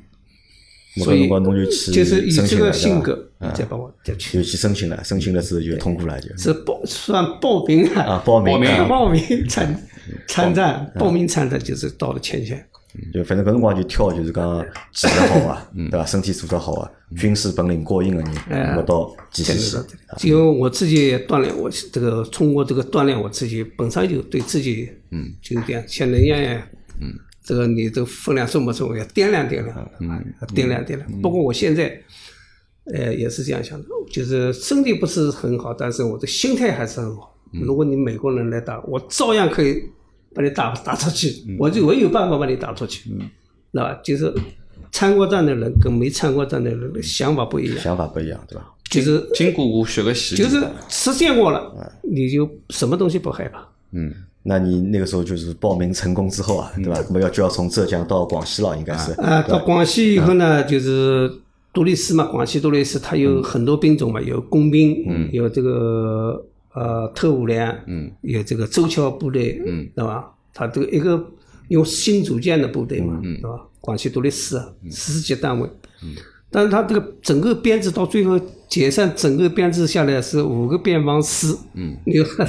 [1.00, 1.26] 搿所以
[1.92, 3.18] 就是以这个性格
[3.54, 6.28] 再把我再去，就去申请了，申请了之后就通过了，就。
[6.36, 8.22] 是报算报名啊。
[8.24, 8.84] 报名啊。
[8.84, 9.74] 报名参
[10.28, 12.66] 参战，报名参战就是到了前线。
[13.10, 14.62] 就反正搿辰光就挑就是讲
[14.92, 16.04] 技术好啊， 对伐？
[16.04, 19.82] 身体素质好啊，军事本领过硬的人，那么到前线
[20.18, 20.28] 去。
[20.28, 26.38] 因为我自己也锻炼，我这个通过这个锻炼，我自己本身就对自己，嗯，就有点像人一样，
[27.00, 29.02] 嗯，这个你这个分量重不重要？
[29.06, 31.10] 掂量掂量，嗯，掂量掂量。
[31.22, 31.98] 不过我现在，
[32.92, 37.31] 呃，也是这样想的，就是身体不是很好，但是我的心态还是很好。
[37.52, 39.82] 如果你美国人来打，我照样可以
[40.34, 43.28] 把你打打出去，我就我有办法把你打出去，嗯，
[43.72, 44.00] 那吧？
[44.02, 44.32] 就是
[44.90, 48.68] 参过战的人跟没参过战的人的想法不一样，想法不一样，对吧？
[48.90, 53.66] 就是经过我学个习，就是实践过了，你就什么东西不害怕。
[53.92, 54.12] 嗯，
[54.42, 57.02] 那你那个时候就是报名成功之后啊，对吧？
[57.08, 59.12] 那么要就要从浙江到广西了，应该是。
[59.12, 61.30] 啊，到广西以后呢，就是
[61.72, 70.30] 独立师嘛，广西独立师它有很多兵种嘛，有工兵，嗯，有这个呃特务连，嗯，有这个周桥部队，嗯，对吧？
[70.54, 71.24] 他这个一个
[71.68, 73.40] 用新组建的部队嘛，嗯。
[73.40, 73.58] 对吧？
[73.82, 75.68] 广西独立师啊，师级单位，
[76.04, 76.14] 嗯，
[76.52, 82.48] 但是他这个整个编制到最后解散，整个编制下来是五个边防师，嗯，你看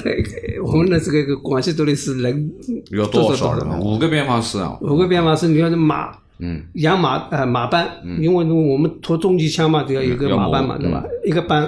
[0.63, 2.53] 我们的这个广西独立师人
[2.91, 3.79] 要多少人？
[3.79, 11.03] 五个边防师啊，五个边防师，你要是马，嗯，养马呃马班，因为我们拖重机枪嘛，就要有个马班嘛，对吧？
[11.25, 11.67] 一个班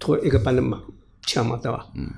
[0.00, 0.76] 拖一个班的马
[1.26, 1.86] 枪嘛，对吧？
[1.94, 2.08] 嗯，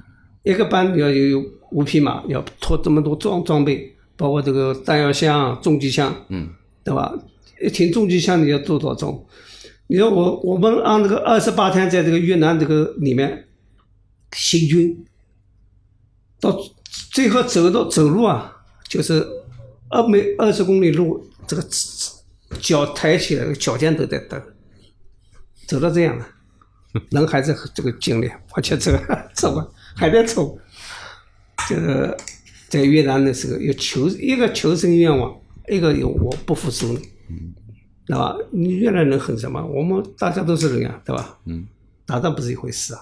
[0.42, 6.48] 一个班要有五匹马，要拖这么多装装备，包括这个弹药箱、重机枪，嗯，
[6.84, 7.12] 对吧？
[7.60, 9.26] 一挺重机枪你要多少重？
[9.88, 13.46] 你说我我们按这个二十八天在这个越南这个里面
[14.32, 15.06] 行军，
[16.40, 16.58] 到
[17.12, 18.56] 最后走到走路啊，
[18.88, 19.26] 就是
[19.88, 21.64] 二每二十公里路，这个
[22.60, 24.36] 脚抬起来，脚尖都在抖，
[25.66, 26.26] 走到这样了，
[27.11, 30.59] 人还是这个精力，而且这个走啊还在走，
[31.68, 32.16] 这个
[32.68, 35.35] 在越南的时候有求一个求生愿望，
[35.68, 37.00] 一个有我不服输的。
[38.09, 38.37] 对吧？
[38.52, 39.61] 你越南人很什么？
[39.66, 41.37] 我们大家都是人呀，对吧？
[41.44, 41.66] 嗯，
[42.06, 43.00] 打仗不是一回事啊。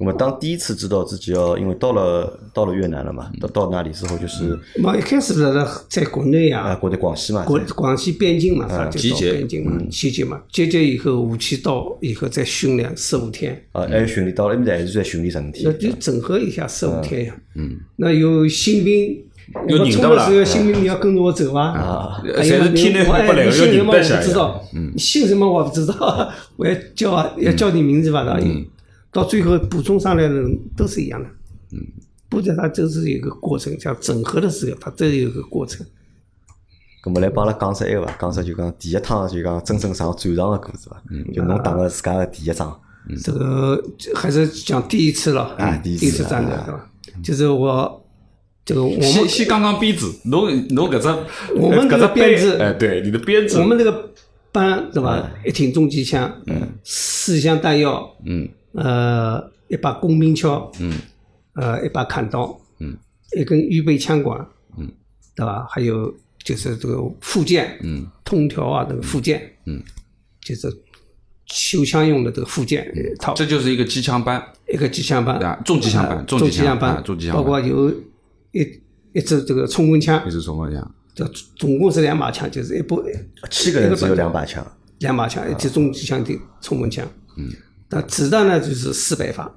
[0.00, 17.36] 那么当第一次知道自己要，因为到了到了越南了嘛，到到那里之后就是，嘛一开始在在国内啊，国内广西嘛，国广西边境嘛，他就到集结边境嘛，集结嘛，集结以后武器到以后再训练十五天，啊，还有训练到了那边还是在训练十五那天，就整合一下十五天呀。
[17.56, 19.22] 嗯，那有新兵，
[19.68, 21.72] 我们冲的时候新兵你要跟着我走啊。
[21.72, 28.40] 啊，还有你我哎，不来要你姓什么我不知道，你姓什么我不知道， 我要叫啊，要叫你名字吧，那
[29.12, 31.28] 到最后补充上来的人都是一样的。
[31.72, 31.78] 嗯，
[32.28, 35.86] 部队它就是有一个过程，像整合的时候，它都有一个过程。
[37.02, 38.14] 咁么来帮阿拉讲出一个伐？
[38.20, 41.02] 讲出就讲第一趟就讲真正上战场的故事伐？
[41.34, 42.78] 就侬打个自家的第一仗，
[43.22, 43.82] 这个
[44.14, 46.90] 还是讲第一次了，啊第一次第一次战斗啊对吧？
[47.24, 48.04] 就是我
[48.64, 51.08] 这个我们先先讲讲编制，侬侬搿只
[51.56, 54.12] 我们这个搿只编制哎，对，你的编制，我们这个
[54.52, 55.30] 班对吧？
[55.46, 60.92] 一挺重机枪，嗯，四箱弹药，嗯，呃，一把工兵锹，嗯，
[61.54, 62.96] 呃，一把砍刀，嗯，
[63.36, 64.46] 一根预备枪管，
[64.78, 64.90] 嗯，
[65.34, 65.66] 对吧？
[65.68, 66.12] 还有
[66.44, 69.82] 就是这个附件，嗯，通条啊，这个附件，嗯，
[70.40, 70.68] 就是
[71.46, 74.40] 修枪用的这个附件一套，这就是一个机枪班，
[74.72, 75.36] 一个机枪班。
[75.38, 76.94] 啊，重机枪班呃重机枪重机枪班。
[76.94, 77.90] 啊，重机枪包括有
[78.52, 78.80] 一
[79.12, 80.22] 一支这个冲锋枪。
[80.26, 81.24] 一，支冲锋枪，这
[81.56, 83.02] 总共是两把枪，就是一部
[83.50, 84.64] 七个人只有两把枪，
[85.00, 87.04] 两把枪，一支重机枪的冲锋枪。
[87.36, 87.50] 嗯，
[87.90, 89.52] 那子弹呢就是四百发，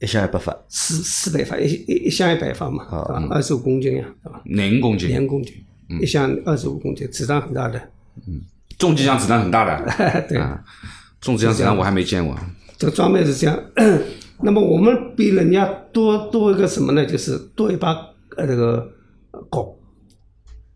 [0.00, 4.40] 一箱一百发，四四百发，一一一箱一百发嘛，啊，二十五公斤呀，对吧？
[4.44, 5.54] 廿五公斤，两公斤，
[6.00, 7.78] 一箱二十五公斤，子弹很大的。
[8.26, 8.40] 嗯
[8.78, 9.90] 重机枪子弹很大的，
[10.28, 10.62] 对，啊，
[11.20, 12.38] 重机枪子弹我还没见过，
[12.76, 13.58] 这个装备是这样，
[14.42, 17.06] 那么我们比人家多多一个什么呢？
[17.06, 17.94] 就是多一把
[18.36, 18.86] 呃这个
[19.50, 19.74] 镐。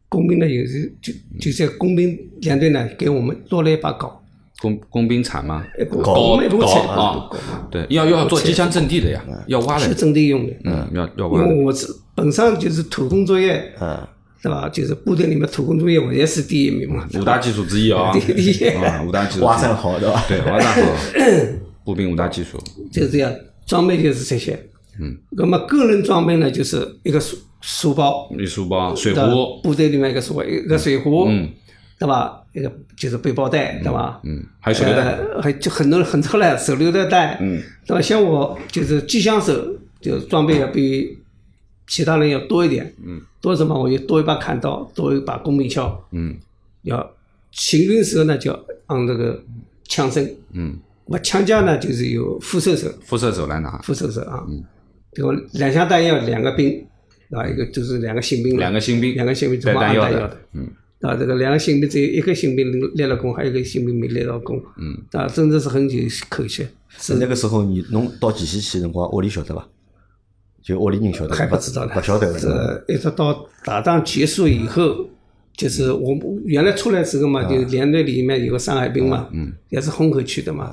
[0.08, 4.10] 工兵呢，有时就就在工兵连队呢，给我们多了一把镐。
[4.60, 5.64] 工工兵铲吗？
[6.02, 7.28] 搞没不铲啊，
[7.70, 9.86] 对，要要做机枪阵地的呀，要挖的。
[9.86, 10.52] 是阵地用的。
[10.64, 11.42] 嗯，要要挖。
[11.42, 13.98] 因为我是本身就是土工作业，嗯，
[14.42, 14.68] 对吧？
[14.68, 17.08] 就是部队里面土工作业，我也是第一名嘛。
[17.14, 18.12] 五大技术之一啊。
[18.14, 18.64] 第一。
[18.76, 19.44] 啊，五大技术。
[19.46, 20.24] 挖山好，对吧？
[20.28, 20.92] 对，挖山好。
[21.84, 22.58] 步兵五大技术。
[22.92, 23.32] 就是这样，
[23.66, 24.52] 装备就是这些。
[25.00, 25.16] 嗯。
[25.30, 28.30] 那么个人装备呢，就是一个书书包。
[28.38, 29.60] 一书包，水壶。
[29.62, 31.24] 部队里面一个书包，一个水壶。
[31.28, 31.48] 嗯。
[32.00, 32.42] 对吧？
[32.54, 34.18] 一个就是背包带，对吧？
[34.24, 37.06] 嗯，还有手榴弹，还就很多很多嘞，手榴弹。
[37.10, 38.00] 带，嗯，对吧？
[38.00, 39.52] 像我就是机枪手，
[40.00, 41.18] 就装备要比
[41.86, 43.78] 其他人要多一点，嗯，多什么？
[43.78, 46.34] 我就多一把砍刀，多一把工兵锹，嗯，
[46.84, 47.06] 要
[47.50, 48.50] 行军时候呢，就
[48.86, 49.38] 按这个
[49.84, 54.64] 枪声，嗯，我枪架呢就是有副射手，副射手来拿，副射手啊，嗯，
[55.12, 56.82] 这个两箱弹药两个兵，
[57.30, 60.66] 啊，一个就是两个新兵，两个新兵，两个新兵带弹药的，嗯。
[61.00, 64.62] 啊，这个两个新兵只有一个新兵立了功，还有一个新兵没立到功。
[64.76, 64.96] 嗯。
[65.12, 66.66] 啊，真的是很有可惜。
[66.98, 69.66] 是那个时候，你侬到前线去辰光，屋里晓得伐？
[70.62, 71.92] 就屋里人晓得还不知道呢。
[71.94, 75.08] 不晓得是一直到打仗结束以后，
[75.56, 79.26] 就是我原来出来时候嘛，就连队里面有个上海兵嘛，
[79.70, 80.70] 也是虹口区的嘛。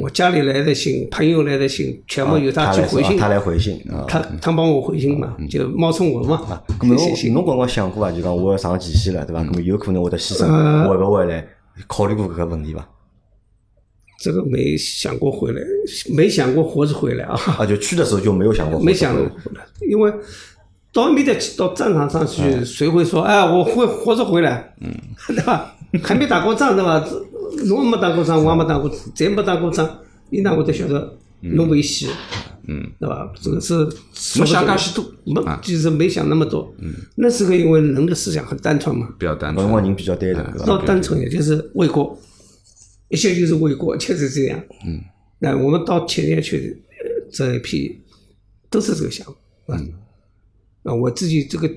[0.00, 3.16] 我家里来的信，朋友来的信，全部由他去回信。
[3.16, 6.36] 他来回信，他他帮我回信嘛，就冒充我嘛。
[6.48, 8.10] 啊，那么侬侬刚刚想过啊？
[8.10, 9.42] 就讲我要上前线了，对伐？
[9.42, 11.46] 那么有可能会得牺牲，会不会来？
[11.86, 12.88] 考虑过搿个问题伐？
[14.18, 15.60] 这个没想过回来，
[16.14, 17.38] 没想过活着回来啊。
[17.58, 18.80] 啊，就去的时候就没有想过。
[18.80, 20.12] 没想过回来，因为
[20.92, 24.74] 到没得到战场上去，谁会说哎，我会活着回来？
[24.80, 24.90] 嗯，
[25.28, 25.76] 对吧？
[26.02, 27.06] 还没打过仗，对吧？
[27.66, 29.98] 侬没打过仗，我也没打过，再没打过仗，
[30.30, 32.08] 你哪会得晓得侬危险，
[32.66, 33.32] 嗯，对吧？
[33.40, 33.84] 这个是
[34.40, 36.74] 没想介许多，没，就是没想那么多。
[36.78, 42.18] 嗯，那时候因为人的思想很单纯嘛，比较单纯，人比较单纯，到单纯也就是为国，
[43.08, 44.60] 一切就是为国，就是这样。
[44.86, 45.00] 嗯，
[45.38, 46.82] 那我们到前线去
[47.30, 48.00] 这一批
[48.68, 49.34] 都是这个想法。
[49.68, 49.92] 嗯，
[50.82, 51.70] 啊，我自己这个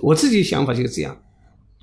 [0.00, 1.16] 我自己想法就是这样。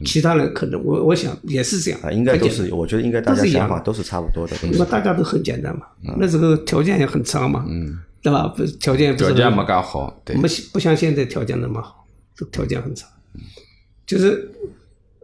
[0.06, 4.56] 其他人可能我我想也是这样，应该都是，我觉得应该大家想法都是差不多的。
[4.72, 7.66] 那么大家都很简单嘛，那时候条件也很差嘛，
[8.22, 8.48] 对吧？
[8.56, 13.08] 不条件条件没干好，没不像现在条件那么好，这条件很差。
[14.06, 14.50] 就是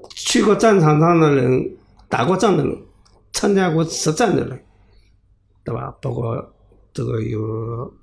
[0.10, 1.72] 去过战场上的人，
[2.10, 2.78] 打过仗的人，
[3.34, 4.60] 参加过实战的人，
[5.64, 5.96] 对吧？
[6.02, 6.54] 包括
[6.94, 7.94] 这个有，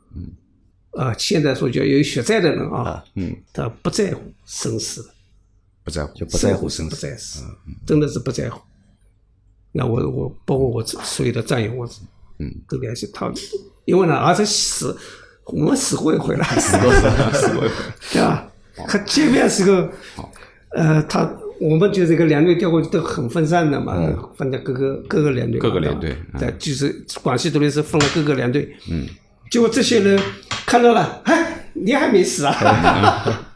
[0.93, 5.09] 啊，现在说叫有血债的人啊，嗯，他不在乎生死。
[5.85, 7.17] 不在乎，就不在乎生死，不在乎，
[7.87, 8.61] 真的是不在乎。
[9.73, 11.89] 那我我包括我所有的战友，我
[12.39, 12.51] 嗯。
[12.69, 13.33] 都联系他，
[13.85, 14.97] 因为呢，儿子死
[15.47, 16.93] 我们死过一回了，死过
[17.33, 17.75] 死过一回，
[18.13, 18.49] 对吧？
[18.89, 19.89] 他见面时候，
[20.71, 23.95] 呃，他我们就这个连队调过去都很分散的嘛，
[24.37, 29.07] 分在各个各个连队，各个连队，对，就是广西独立师分了各个连队，嗯，
[29.51, 30.21] 结果这些人
[30.67, 33.52] 看到了，哎，你还没死啊？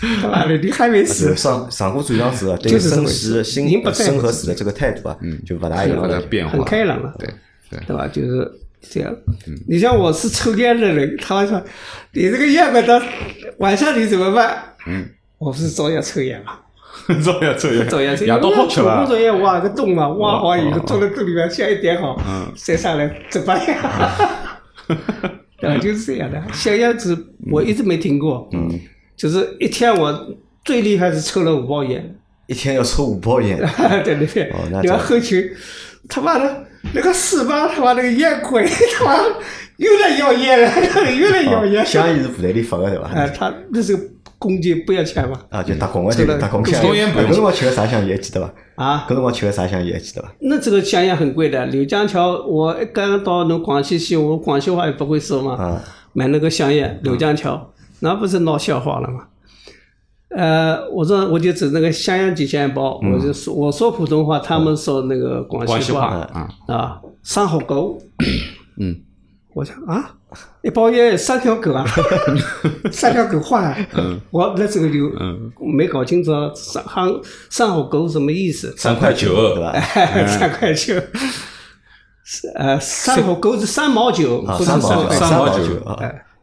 [0.00, 1.34] 他妈的，你还没死？
[1.36, 7.28] 上上过战场时候，对生死、生生和死的这个态度啊，就不大一样了，很开朗了，对
[7.70, 8.06] 对，对吧？
[8.08, 9.14] 就是这样。
[9.66, 11.62] 你像我是抽烟的人，他说
[12.12, 13.00] 你这个烟管到
[13.58, 14.62] 晚上你怎么办？
[14.86, 16.60] 嗯，我是照样抽烟啊，
[17.24, 18.40] 照样抽烟，照样抽烟。
[18.40, 18.98] 都好吃吧？
[18.98, 22.20] 工作烟挖个洞嘛，挖好以后装在洞里面，香一点好，
[22.54, 23.58] 再上来走吧。
[25.58, 25.78] 对吧？
[25.78, 27.16] 就是这样的，香烟子
[27.50, 28.46] 我一直没听过。
[28.52, 28.78] 嗯。
[29.16, 30.28] 就是一天我
[30.64, 32.14] 最厉害是抽了五包烟，
[32.46, 33.58] 一天要抽五包烟，
[34.04, 34.52] 对 对对，
[34.82, 35.42] 你看后勤，
[36.08, 38.64] 他妈的那个四八他妈那个烟鬼，
[38.98, 39.16] 他妈
[39.76, 40.70] 又来要烟了，
[41.12, 41.84] 又来要烟。
[41.86, 43.10] 香烟是部队里发的对吧？
[43.14, 44.02] 哎，他那时候
[44.38, 45.40] 公鸡不要钱嘛。
[45.50, 47.08] 啊，就打工的就打工香烟。
[47.12, 48.52] 搿辰光吃个啥香烟记得吧？
[48.76, 50.32] 啊，搿辰光吃个啥香烟记得吧？
[50.40, 55.54] 那这个香烟很贵的，柳江桥，我刚刚到侬广西去，我广西话也不会说嘛。
[55.54, 55.82] 啊。
[56.12, 57.72] 买那个香烟，柳江桥。
[58.00, 59.26] 那不是闹笑话了吗？
[60.28, 67.96] 呃，我说我就指那个襄阳几千包，我就说我说普通话，他们说那个广西话啊啊，三号狗，
[68.78, 68.94] 嗯，
[69.54, 70.14] 我想啊，
[70.62, 71.86] 一包烟三条狗啊，
[72.92, 73.74] 三条狗换，
[74.30, 75.10] 我那时候就
[75.74, 79.72] 没搞清楚三行三号狗什么意思，三块九对吧？
[80.26, 81.00] 三块九，
[82.24, 85.96] 是呃，三号狗是三毛九，不是三毛九三毛九啊。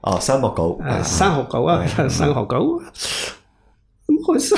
[0.04, 2.82] 哦，三毛狗，啊，三毛狗啊，三号狗，
[4.06, 4.54] 怎么回事？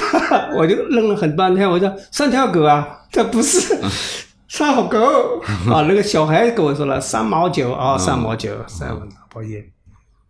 [0.57, 3.77] 我就愣了很半天，我说三条狗啊，这不是
[4.47, 4.97] 三好狗
[5.69, 9.63] 啊，那个小孩跟我说了三毛九啊，三毛九，三毛包烟，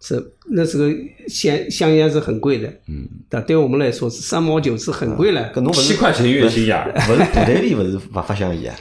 [0.02, 0.90] 是那时候
[1.30, 8.78] 香香烟是很贵的，嗯，但对我们来说是三毛九是很贵了，七块钱月薪呀，不是部队里不是不发香烟啊？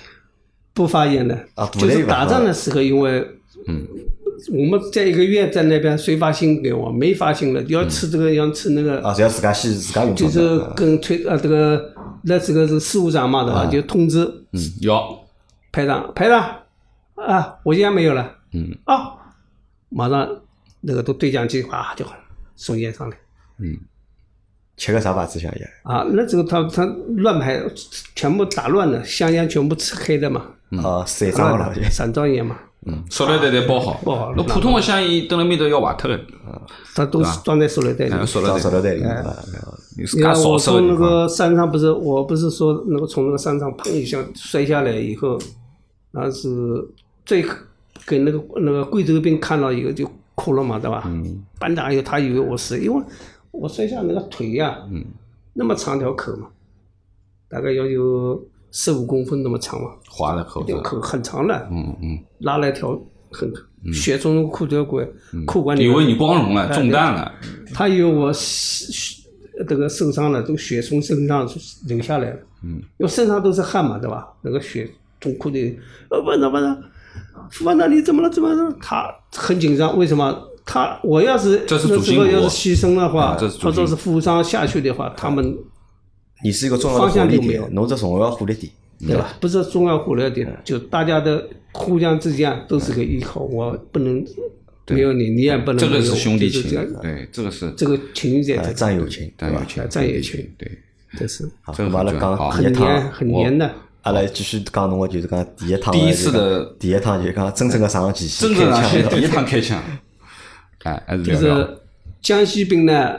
[0.73, 1.38] 不发烟的
[1.75, 3.25] 就是打仗的时候，因为
[3.68, 3.87] 嗯，
[4.52, 10.59] 我们在一个月在那边谁发信给我，没发信了，要吃这个要吃那个，啊，只要自家先自家用就是。
[10.74, 13.66] 跟推呃这个那这个是事务长嘛对吧？
[13.66, 14.24] 就通知。
[14.52, 15.02] 嗯，要，
[15.72, 16.40] 排长排长
[17.14, 18.76] 啊，我烟没有了，嗯。
[18.85, 19.14] 啊，
[19.88, 20.28] 马上
[20.80, 22.04] 那个都对讲机哗就
[22.57, 23.16] 送烟上来。
[23.59, 23.76] 嗯。
[24.76, 25.70] 吃个啥牌子香烟？
[25.85, 26.85] 啊，那这个他他
[27.16, 27.62] 乱排，
[28.16, 30.46] 全部打乱了，香烟全部吃黑的嘛，
[30.83, 32.59] 啊，散装了，散装烟嘛，
[33.09, 36.20] 塑料袋袋包好，包好那普通的香烟蹲辣面头要坏脱的，
[36.94, 38.12] 它都是装在塑料袋里。
[38.12, 38.27] 哎，。
[38.27, 39.03] 塑料装塑料袋，里。
[39.03, 39.37] 啊。
[39.97, 45.38] 你看我从那个山上不是，我不是说那个从那个山上砰一下摔下来以后，
[46.11, 46.49] 那是
[47.25, 47.44] 最
[48.07, 51.05] 给那个那个贵州兵看到以后就哭了嘛，对吧？
[51.07, 51.42] 嗯。
[51.59, 53.03] 班长以后他以为我是因为
[53.51, 55.05] 我摔下那个腿呀、嗯。
[55.55, 56.49] 那么长条口嘛，
[57.49, 58.44] 大概要有
[58.76, 63.48] 十五公分那么长嘛，划了口子，这个口很长的，嗯嗯，拉了一条很
[63.92, 65.08] 血从那个裤条管
[65.46, 67.32] 裤管里面以为你光荣了，中弹了，
[67.72, 69.22] 他以为我血
[69.68, 71.48] 这个受伤了，这个血从身上
[71.87, 72.37] 流下来了。
[72.64, 74.26] 嗯，因为身上都是汗嘛，对吧？
[74.42, 75.78] 那个血从裤里，
[76.10, 76.82] 呃，班长班长，
[77.52, 78.28] 副班长你怎么了？
[78.28, 78.76] 怎么了？
[78.82, 80.37] 他很紧张，为什么？
[80.66, 85.54] 他我要是那时候要是牺牲的话，或者是负伤下去的话，他们
[86.44, 89.35] 你是一个重要的方火力点向就没有，侬这重要火力点，对吧？
[89.40, 94.22] 不是重要火力点，就大家的互相之间都是个依靠，我不能
[94.88, 99.66] 没有你，你也不能这个是兄弟情对，这个是这个情在呃，战友情，对吧？
[99.66, 100.70] 战友情，战友情，对，
[101.18, 101.50] 这是。
[101.62, 103.74] 好，这个咁阿拉很黏很黏的。
[104.02, 109.18] 阿拉继续讲侬个就是讲第一趟第一次的第一趟就是讲真正的上前线，真正上去开枪。
[109.18, 109.83] 第一趟开枪，
[110.83, 111.78] 哎，还是就是
[112.20, 113.16] 江西兵呢，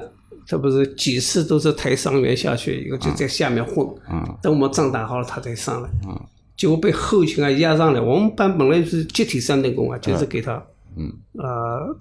[0.48, 5.90] 他不是几次都是抬伤员下去，以后就在下面混，嗯等我们仗打好了，他才上来，
[6.56, 8.00] 结果被后勤啊压上来。
[8.00, 10.64] 我们班本来是集体三等功啊，就是给他，
[10.96, 11.98] 嗯，呃，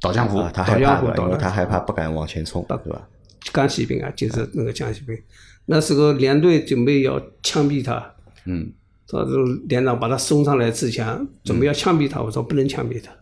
[0.00, 1.14] 倒江湖啊，，他害怕对吧？
[1.14, 3.08] 导江湖因为他害怕不敢往前冲，对吧？
[3.52, 5.18] 江西兵啊，就是那个江西兵。
[5.66, 8.14] 那时候连队准备要枪毙他，
[8.46, 8.72] 嗯，
[9.06, 11.04] 他说连长把他送上来之前，
[11.44, 13.12] 准备要枪毙他，我说不能枪毙他，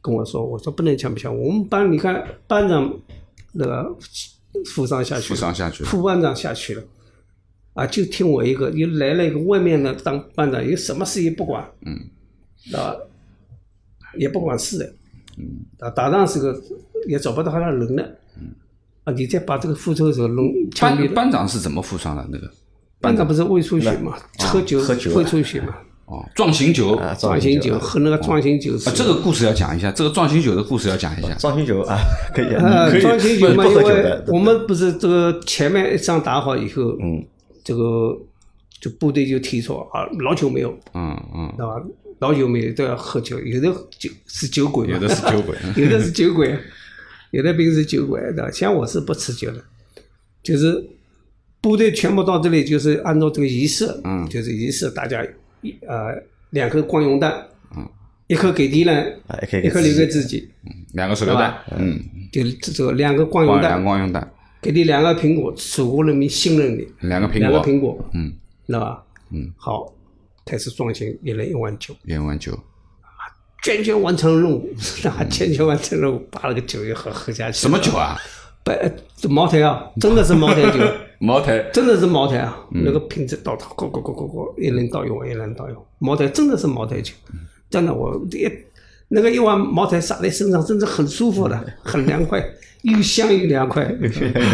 [0.00, 1.36] 跟我说，我说不能枪毙枪。
[1.36, 2.92] 我们班你看班长
[3.52, 3.96] 那个
[4.72, 5.34] 副伤下去
[5.84, 6.82] 副班长下去了，
[7.74, 11.98] 啊，就听我一个，又来了一个外面的当班长，有什么事也不管，嗯，
[12.78, 12.94] 啊，
[14.16, 14.92] 也不管事的，
[15.38, 16.58] 嗯，啊，打仗时候
[17.08, 18.02] 也找不到他的人了，
[18.38, 18.54] 嗯，
[19.04, 22.26] 啊，你再把这个复仇手弄班，班长是怎么负伤的？
[22.30, 22.50] 那个？
[23.00, 25.74] 班长不是胃出血嘛，喝酒喝酒胃出血嘛，
[26.10, 28.88] 哦，壮行酒，啊，壮行酒酒，喝那个壮行酒是。
[28.88, 31.32] 啊，这个故事要讲一下，这个壮行酒的故事要讲一下。
[31.34, 31.98] 壮行酒啊，
[32.34, 33.00] 可以，呃可，以。
[33.00, 37.24] 装行酒嘛，不因为我们不是这个前面一仗打好以后，嗯，
[37.62, 38.16] 这个
[38.80, 41.74] 就部队就提出啊，老酒没有，嗯嗯，对吧？
[42.18, 43.68] 老酒没有都要喝酒，有的
[43.98, 46.58] 酒是酒鬼， 有的是酒鬼， 有的是酒鬼，
[47.30, 48.50] 有的兵是酒鬼，对吧？
[48.50, 49.62] 像我是不吃酒的，
[50.42, 50.84] 就是
[51.62, 54.28] 部队全部到这里，就是按照这个仪式，嗯。
[54.28, 55.24] 就是仪式，大家
[55.62, 56.14] 一呃
[56.50, 57.32] 两颗光荣弹，
[57.76, 57.88] 嗯，
[58.26, 60.50] 一颗给敌人，啊，一颗留给自自己，
[60.94, 62.00] 两个手榴弹，嗯，
[62.32, 63.60] 就这这个两个光荣
[64.12, 64.30] 蛋。
[64.62, 67.40] 给你两个苹果，祖国人民信任你，两个苹果。
[67.40, 68.30] 两个果，苹果，嗯，
[68.66, 69.02] 知道吧？
[69.30, 69.90] 嗯，好，
[70.44, 71.96] 开始装行，一人一碗酒。
[72.02, 72.52] 两碗酒，
[73.62, 74.68] 坚决完成任务，
[75.02, 77.56] 那全权完成任务，把那个酒一喝喝下去。
[77.56, 77.92] 什么酒？
[77.96, 78.18] 啊？
[78.62, 80.78] 白，这茅台啊，真的是茅台酒，
[81.22, 82.56] 茅台，真的是茅台啊。
[82.70, 85.82] 那个瓶子倒倒，咕咕咕咕咕，一人倒一碗，一人倒一碗。
[85.98, 87.12] 茅台真的是茅台酒，
[87.68, 88.50] 真的，我一
[89.08, 92.42] 那个一碗茅台洒在身上，真的很舒服的，很凉快，
[92.84, 93.94] 又香又凉快。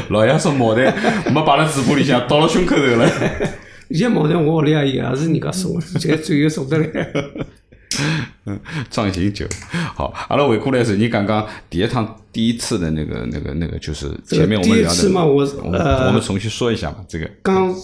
[0.08, 0.92] 老爷说茅台
[1.32, 3.08] 没摆辣嘴巴里向，倒了胸口头了。
[3.90, 6.86] 现在茅台我屋里也有，也是人家送的，这个最有送得来。
[8.90, 9.46] 壮行酒，
[9.94, 17.74] 好，阿拉回过来时候，你刚刚第一趟第一次的那个、那个、那个，就是前面我们第一聊的，次嘛我我们呃我们重新说一下吧，这个，刚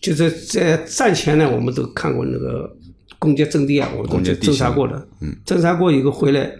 [0.00, 2.74] 就是在战前呢，我们都看过那个
[3.18, 5.06] 攻击阵地啊，我们侦查过的。
[5.20, 6.50] 嗯，侦查过以后回来，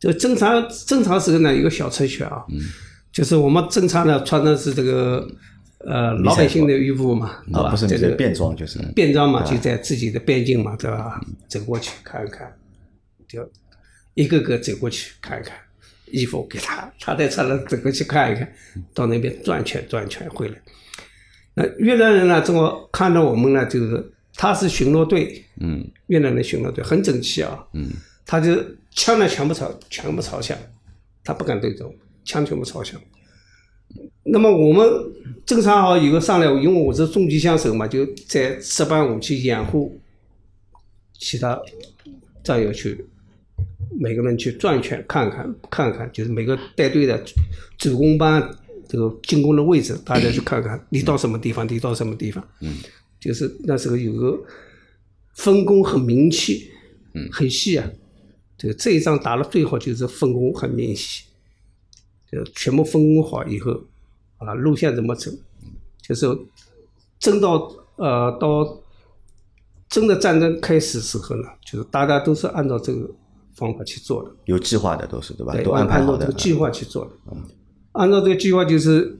[0.00, 2.58] 就侦查侦查时候呢，有个小程序啊，嗯，
[3.12, 5.26] 就是我们侦查呢穿的是这个
[5.78, 7.70] 呃老百姓的衣服嘛，对啊，吧？
[7.70, 11.20] 不是你这个的便装，就是便装嘛，就在自己的边境嘛，对吧？
[11.48, 12.52] 走过去看一看，
[13.28, 13.48] 就
[14.14, 15.56] 一个个走过去看一看，
[16.10, 18.52] 衣服给他，他再穿了走过去看一看，
[18.92, 20.56] 到那边转圈转圈回来。
[21.54, 27.90] 那越南人呢，正好看到我们呢，就是他是巡逻队，嗯越南的巡逻队很整齐啊，嗯
[28.26, 28.52] 他就
[28.90, 30.58] 枪呢全部朝全部朝向，
[31.24, 33.00] 他不敢对中，枪全部朝向。
[34.24, 34.86] 那么我们
[35.46, 39.98] 正常好有个上来，因为我是重机枪手嘛，就在值班武器掩护
[41.18, 41.58] 其他
[42.44, 43.04] 战友去，
[43.98, 47.22] 每个人去转一圈看看看看，就是每个带队的
[47.78, 48.48] 主攻班
[48.88, 52.74] 这个进攻的位置，大家去看看你到什么地方，你到什么地方，嗯，
[53.18, 54.38] 就是那时候有个
[55.34, 56.54] 分工很明确，
[57.14, 57.90] 嗯很细啊。
[58.58, 61.24] 这个这一仗打得最好就是分工很明细，
[62.30, 63.72] 就全部分工好以后，
[64.38, 65.30] 啊，路线怎么走，
[66.02, 66.26] 就是
[67.18, 68.80] 真到呃到
[69.88, 73.10] 真的战争开始时候呢，就是大家都是按照这个
[73.54, 75.52] 方法去做的，有计划的都是对吧？
[75.54, 76.38] 对，都安排好的按照这个。
[76.38, 77.10] 计划去做的。
[77.92, 79.18] 按照这个计划，就是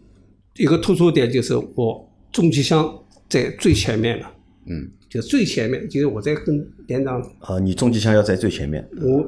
[0.56, 4.30] 一个突出点，就是我重机枪在最前面了，
[4.66, 9.26] 嗯就最前面，就是我在跟连长啊，你重机枪要在最前面，我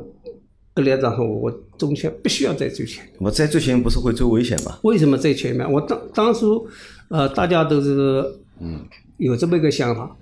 [0.74, 3.14] 跟连长说，我中枪必须要在最前面。
[3.18, 4.78] 那么在最前面不是会最危险吗？
[4.82, 5.70] 为什么在前面？
[5.70, 6.66] 我当当初
[7.08, 8.24] 呃，大家都是
[8.60, 8.80] 嗯
[9.18, 10.16] 有这么一个想法，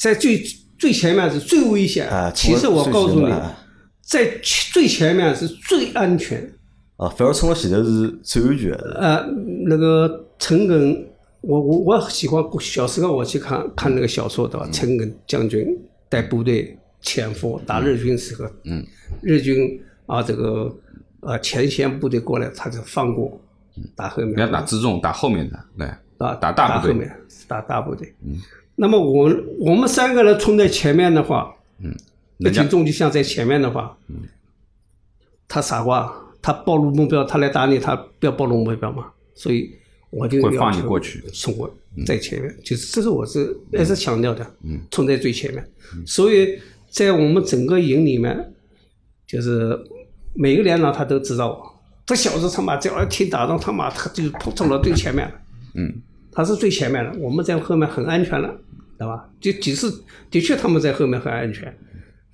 [0.00, 0.42] 在最
[0.78, 2.08] 最前面是最危险。
[2.08, 3.58] 啊，其实我告诉你，啊
[4.02, 4.38] 在
[4.72, 6.52] 最前面是最安全。
[6.96, 8.98] 啊，反而冲到前头是最安全的。
[9.00, 9.26] 呃，
[9.66, 11.04] 那个陈赓，
[11.40, 14.68] 我我我喜欢小时候我去看看那个小说对吧？
[14.72, 15.66] 陈赓将军
[16.08, 18.84] 带部队潜伏打日军时候，嗯，
[19.22, 20.76] 日军啊这个
[21.20, 23.40] 呃前线部队过来，他就放过，
[23.94, 25.88] 打后面，你要打辎重，打后面的，对，
[26.18, 26.92] 打打大部队。
[26.92, 28.12] 后面，打大部队。
[28.24, 28.34] 嗯，
[28.74, 31.94] 那么我我们三个人冲在前面的话，嗯，
[32.38, 34.16] 一人家群重就像在前面的话，嗯，
[35.46, 39.72] 他傻瓜，他暴露目标，他来打你，他不要暴露目标嘛，所以
[40.10, 41.22] 我就会放你过去。
[41.32, 41.72] 冲过
[42.04, 45.64] 在前面，就是这是我是也是强调的，嗯，冲在最前面，
[46.04, 46.58] 所以
[46.96, 48.34] 在我们整个营里面，
[49.26, 49.78] 就是
[50.34, 51.62] 每个连长他都知道我，
[52.06, 55.34] 这小子他妈只要一听打仗，他妈他就冲冲到最前面了。
[55.74, 55.92] 嗯
[56.32, 58.48] 他是最前面的，我们在后面很安全了，
[58.98, 59.28] 对吧？
[59.38, 61.74] 就几次的确他们在后面很安全，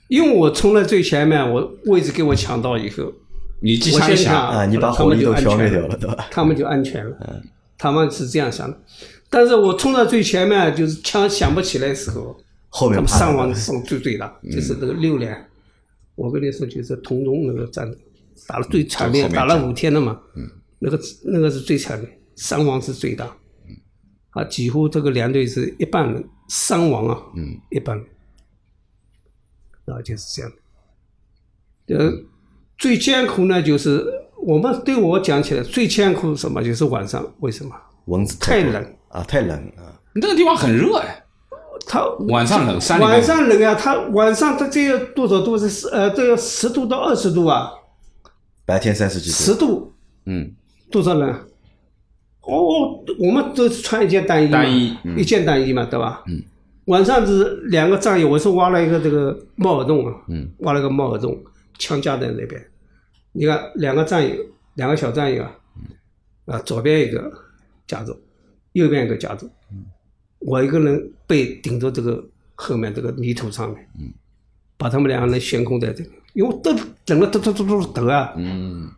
[0.06, 3.12] 因为我冲在最前面，我位置给我抢到以后，
[3.60, 6.26] 你机枪一响，抢啊，你把火力都就安全消灭掉了，对吧？
[6.30, 7.16] 他们就安全了。
[7.28, 7.42] 嗯
[7.78, 8.78] 他们是这样想的，
[9.28, 12.36] 但是我冲到最前面，就是枪响不起来的时候，
[12.74, 15.46] 后面伤亡伤最最大，就是那个六连。
[16.14, 17.96] 我跟你说，就是同中那个战斗，
[18.46, 20.18] 打了最惨烈，打了五天了嘛。
[20.78, 23.36] 那个那个是最惨烈，伤亡是最大。
[24.30, 28.06] 啊，几乎这个连队是一半人伤亡啊，嗯，一半人。
[29.84, 30.50] 啊，就是这样
[31.86, 31.98] 的。
[31.98, 32.10] 呃，
[32.78, 34.02] 最艰苦呢，就是
[34.38, 36.62] 我们对我讲起来最艰苦是什么？
[36.64, 37.74] 就是晚上，为什么？
[38.06, 41.24] 蚊子太冷啊，太冷啊，那个地方很热哎，
[41.86, 47.70] 它晚上冷，山里晚上冷啊，它晚上它这要多少度是十呃，这要十度到二十度啊，
[48.64, 49.92] 白天三十几度，十度。
[50.26, 50.52] 嗯。
[50.90, 51.30] 多少冷？
[52.42, 55.18] 哦，我们都是穿一件单衣嘛，单衣嗯。
[55.18, 56.22] 一件单衣嘛，对吧？
[56.26, 56.42] 嗯。
[56.86, 61.38] 晚上是两个战友，我是挖了一个这个帽耳洞啊，嗯，挖了个帽耳洞，
[61.78, 62.60] 枪架在那边。
[63.32, 64.34] 你看两个战友，
[64.74, 65.50] 两个小战友啊，
[66.46, 67.30] 啊，左边一个
[67.86, 68.14] 夹住，
[68.72, 69.48] 右边一个夹住，
[70.44, 72.24] 我一个人被顶着这个
[72.54, 73.88] 后面这个泥土上面，
[74.76, 76.74] 把他们两个人悬空在这里，因为都
[77.04, 78.90] 整个，都都都都抖啊，嗯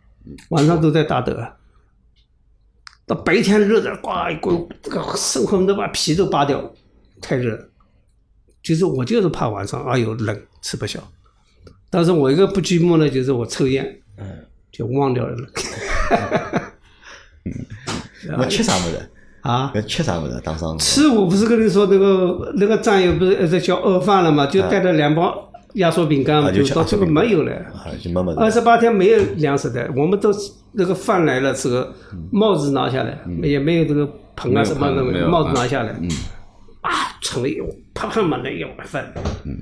[0.49, 1.55] 晚上都在打抖啊。
[3.05, 6.73] 到白天热的，呱一滚，这个生活都把皮都扒掉，
[7.21, 7.69] 太热了。
[8.63, 10.99] 其实我就是怕晚上，哎呦冷，吃不消。
[11.91, 15.47] 但是我一个不寂寞呢，就是我抽烟，嗯，就忘掉了冷。
[18.39, 19.09] 我吃啥物事？
[19.45, 20.41] 啊，要吃啥物事？
[20.43, 27.51] 当上吃我不是跟你说那个那个战友不是在叫饿饭了嘛，就带了两包压缩饼干就到最后没有了。
[28.37, 28.49] 二。
[28.49, 31.87] 十八天没有粮食的，我们都是那个饭来了之后，
[32.31, 36.09] 帽子拿下来，也没有这个盆啊什么的帽子啊拿下来，嗯。
[36.81, 36.89] 啊，
[37.21, 39.55] 盛了一碗，啪啪满了一碗饭，嗯？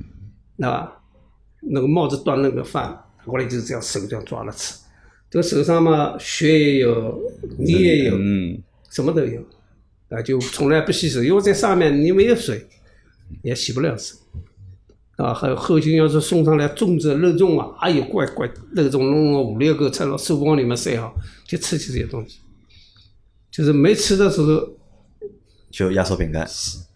[0.56, 4.76] 那个帽子端那个饭，过来就是这样手这样抓了吃，
[5.30, 7.20] 这个手上嘛，血也有，
[7.58, 8.58] 泥也有，嗯。
[8.92, 9.42] 什么都有，
[10.14, 12.68] 啊，就从来不洗手，因为在上面你没有水，
[13.42, 14.16] 也洗不了手。
[15.16, 21.14] 啊，还有后勤要是送上来粽子、肉粽啊，哎呦，乖乖，肉粽弄了五六个，在了书包里面塞好，
[21.48, 22.40] 就吃起这些东西。
[23.52, 24.68] 就是没吃的时候，
[25.70, 26.50] 就压缩饼干，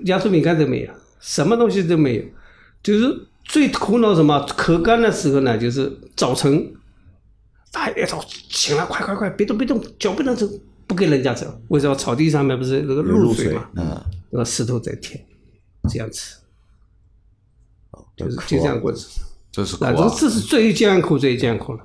[0.05, 2.23] 压缩饼干都没有，什么东西都没有。
[2.81, 4.43] 就是最苦恼什么？
[4.57, 6.73] 口干的时候呢，就是早晨，
[7.71, 10.47] 大家早醒了，快快快，别动别动，脚不能走，
[10.87, 11.61] 不给人家走。
[11.67, 11.93] 为什么？
[11.95, 15.23] 草地上面不是那个露水嘛，啊，那个石头在舔，
[15.89, 16.35] 这样吃。
[18.15, 19.21] 就是就这样过日子。
[19.51, 21.83] 这是苦啊，这啊，这是最艰苦最艰苦了。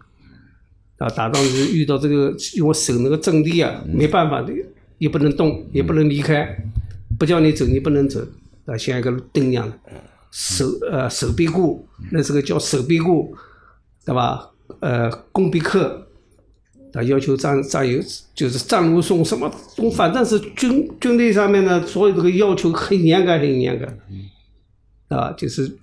[0.99, 4.53] 啊，打仗时遇到这个，因为守那个阵地啊，没办法的，
[4.99, 6.57] 也不能动，也不能离开，
[7.19, 8.21] 不叫你走你不能走，
[8.67, 9.77] 啊，像一个钉一样的，
[10.31, 13.37] 手呃手臂固，那是个叫手臂固，
[14.05, 14.51] 对吧？
[14.81, 16.07] 呃，弓臂克，
[16.93, 17.99] 啊，要求战战友
[18.35, 19.51] 就是战如松什么，
[19.95, 25.77] 反正是军军队上面的所有这个要求很严格很严格，啊，就是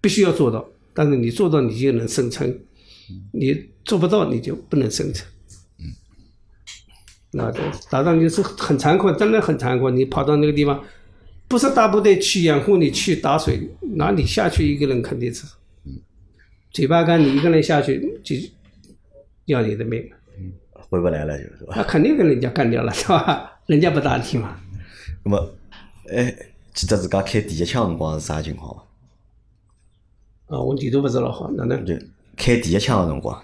[0.00, 2.60] 必须要做到，但是你做到你就能生存，
[3.32, 5.26] 你做不到你就不能生存。
[7.36, 7.50] 那
[7.90, 9.90] 打仗就是很残酷，真的很残酷。
[9.90, 10.80] 你跑到那个地方，
[11.48, 15.44] 不是大部队去掩护你去打水，那你下去一个人肯定是，
[16.70, 18.36] 嘴巴干，你一个人下去就
[19.46, 20.00] 要你的命。
[20.10, 20.16] 了，
[20.94, 21.74] 回不来了，就是吧？
[21.76, 23.52] 那肯定跟人家干掉了， 是吧？
[23.66, 24.56] 人家不打你嘛。
[25.24, 25.54] 那么，
[26.10, 26.34] 哎，
[26.72, 30.56] 记得自家开第一枪辰光是啥情况伐？
[30.56, 31.84] 啊，我地图不是老好，哪能？
[31.84, 31.94] 就
[32.36, 33.42] 开第一枪的辰光，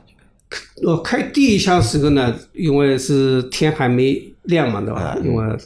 [0.87, 5.17] 我开第一枪时候呢，因为是天还没亮嘛，对吧？
[5.25, 5.57] 因为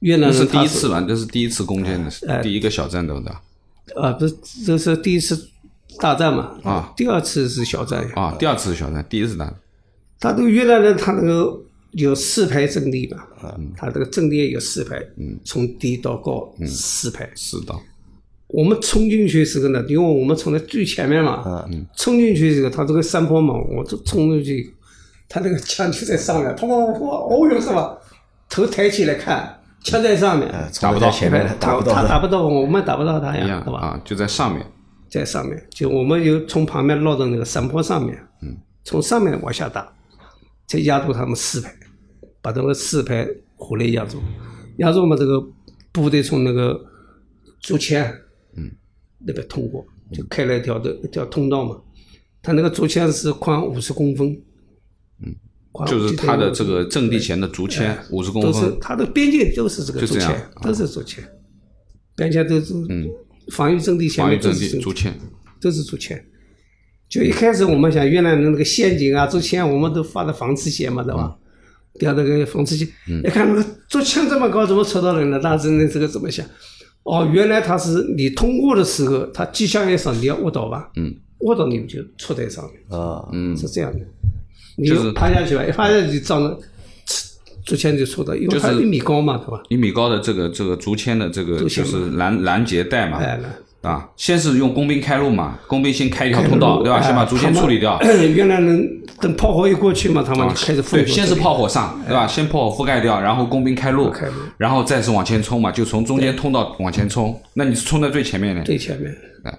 [0.00, 1.00] 越南那是第一次吧？
[1.06, 3.30] 这是第一次攻坚的，第一个小战斗的
[4.00, 5.48] 啊，不是，这是第一次
[5.98, 6.56] 大战嘛。
[6.62, 6.92] 啊。
[6.96, 8.02] 第二次是小战。
[8.14, 9.52] 啊，第二次是小战，第一次打，
[10.20, 11.58] 他这个越南人，他那个
[11.92, 13.24] 有四排阵地嘛，
[13.76, 15.02] 他这个阵地有四排，
[15.44, 17.28] 从低到高四排。
[17.34, 17.80] 四道，
[18.48, 21.66] 我们冲进去时候呢，因为我们冲在最前面嘛，
[21.96, 24.74] 冲进去时候，他这个山坡嘛，我就冲进去，
[25.28, 27.96] 他那个枪就在上面，砰砰砰砰，哦哟是吧？
[28.48, 33.80] 头抬起来看，枪在上面，呃，打不到前面打不到他，打不到我们打不到他呀，对吧？
[33.80, 34.66] 啊，就在上面，
[35.08, 39.90] 在上面，就我们就从旁边绕到那个山坡上面，嗯，从上面往下打，
[40.70, 41.74] 再压住他们四排，
[42.40, 44.22] 把这个四排火力压住，
[44.76, 45.44] 压住嘛，这个
[45.90, 46.80] 部队从那个
[47.58, 48.04] 竹签，
[48.56, 48.70] 嗯，
[49.18, 51.82] 那边通过，就开了一条的一条通道嘛，
[52.40, 54.28] 它那个竹签是宽五十公分，
[55.24, 55.34] 嗯，
[55.88, 61.28] 就是它的这个阵地前的竹签五十公都是分，它的边界都是这个竹签，都是竹签，
[62.14, 63.10] 边界都是嗯，
[63.50, 65.18] 防御阵地前防御阵面都是地竹签，
[65.60, 66.24] 都是竹签。
[67.10, 71.36] 就一开始我们想越南的那个陷阱啊、竹签，我们都发的防刺线嘛，对吧？
[71.98, 72.86] 掉那个防刺线，
[73.24, 75.40] 一看那个竹签这么高，怎么戳到人了？
[75.40, 76.46] 当时那这个怎么想？
[77.02, 80.88] 哦，原来他是你通过的时候，他机枪一上，你要卧倒吧？
[80.96, 83.98] 嗯，卧倒你就戳在上面，啊，嗯，是这样的。
[84.76, 86.58] 你就是就趴下去吧，一趴下去照着
[87.66, 89.60] 竹签就戳到，因为它就是一米高嘛，对吧？
[89.68, 93.18] 一米高的这个这个竹签的这个就是拦拦截带嘛，
[93.82, 96.98] 啊，先是用工兵开路嘛，工兵先开一条通道，对吧？
[96.98, 97.98] 哎先把竹签处理掉。
[98.34, 102.26] 原来人等炮火一过去嘛，他们就开始先是炮火上，对吧？
[102.26, 107.40] 先炮火覆盖掉，然后工兵开路开路，然后再是往前冲嘛，就从中间通道往前冲。
[107.54, 109.16] 那你是冲在最前面的，最前面。
[109.44, 109.58] 哎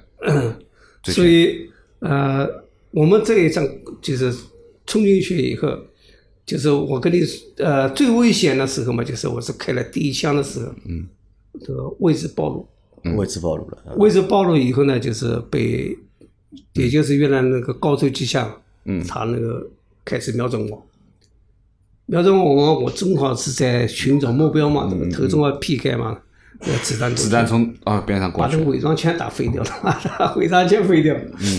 [1.12, 1.68] 所以
[2.02, 2.48] 呃，
[2.92, 3.68] 我们这一仗
[4.04, 4.32] 就是
[4.86, 5.68] 冲进去以后，
[6.46, 7.22] 就是我跟你
[7.58, 11.08] 呃最危险的时候嘛，就是我是开了第一枪的时候，嗯，
[11.66, 12.68] 这个位置暴露，
[13.18, 15.98] 位置暴露了，啊位置暴露以后呢，就是被，
[16.74, 18.52] 也就是越南那个高州机枪，
[18.86, 19.68] 嗯，他那个
[20.06, 20.86] 开始瞄准我，
[22.06, 24.92] 瞄准我，我正好是在寻找目标嘛？
[25.14, 26.18] 头正好劈开嘛，
[26.60, 28.52] 那子弹子弹从啊边上过去。
[28.56, 31.16] 把这个，伪装枪打飞掉了， 伪装枪飞掉，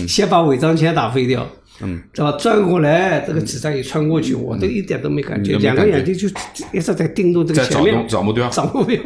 [0.07, 1.45] 先把伪装枪打飞掉，
[1.81, 2.37] 嗯，对吧？
[2.37, 6.27] 转过来，这个子弹一穿过去，我都一点都没感觉，嗯两个眼睛就
[6.71, 8.47] 一直在盯住这个前面找目标。
[8.49, 9.01] 找目标，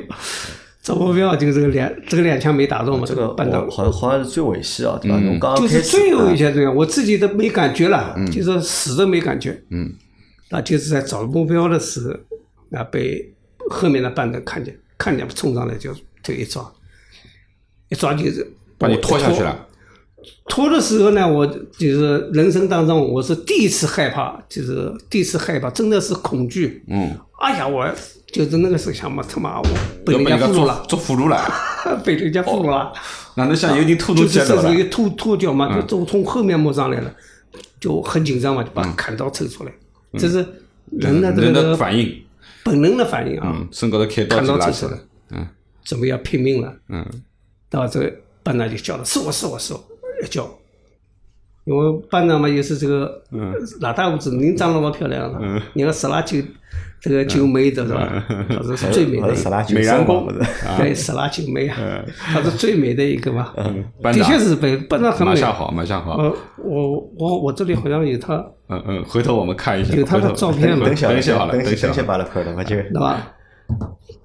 [0.88, 5.20] 找目标，就这个两这个两枪没打中嘛，这个半岛我好像好像是最危险啊，对吧？
[5.20, 9.62] 侬刚刚就是最后一下这样，我自己都没感觉了，就是死都没感觉。
[9.70, 9.94] 嗯，
[10.50, 12.08] 那就是在找目标的时
[12.72, 13.34] 候，啊，被
[13.70, 16.72] 后面的班长看见，看见冲上来就就一抓，
[17.90, 19.67] 一抓就是把你拖下去了。
[20.48, 26.84] 拖的时候呢，我就是人生当中我是第一次害怕，就是第一次害怕，真的是恐惧。
[26.88, 27.88] 嗯，哎呀，我
[28.32, 29.68] 就是那个时候想嘛，他妈我
[30.06, 32.92] 被人家俘虏了，做俘虏了，被人家俘虏了。
[33.36, 34.56] 哪能像有点突突就是起来了。
[34.56, 34.62] 了？
[34.62, 37.14] 这时候一吐吐脚嘛，就就从后面摸上来了，
[37.80, 39.72] 就很紧张嘛，就把砍刀抽出来，
[40.18, 40.46] 这是
[40.92, 42.24] 人的这个反应，
[42.64, 44.98] 本能的反应啊，嗯，身高头砍刀抽出来，，
[45.32, 45.48] 嗯。
[45.84, 47.06] 准备要拼命了，嗯，
[47.70, 48.14] 到这个
[48.44, 49.82] 班长就叫了，是我是我是我，
[50.24, 50.48] 一叫。
[51.66, 53.22] 因为班长嘛，又是这个
[53.82, 56.38] 老大胡子，您长得老漂亮了，你看十拉九
[57.02, 58.26] 这个九妹的是吧？
[58.48, 60.40] 她是最美的一个，十拉九美髯公不是？
[60.78, 61.78] 对，十拉九妹啊，
[62.18, 63.54] 她是最美的一个嘛。
[64.02, 65.34] 的确是被班长很美。
[65.34, 68.36] 马下好，马下好，呃，我我我这里好像有她，
[68.70, 73.28] 嗯嗯，回头我们看一下，有他的照片嘛等一下好了，等等一下等，先把它拍了，我就对吧？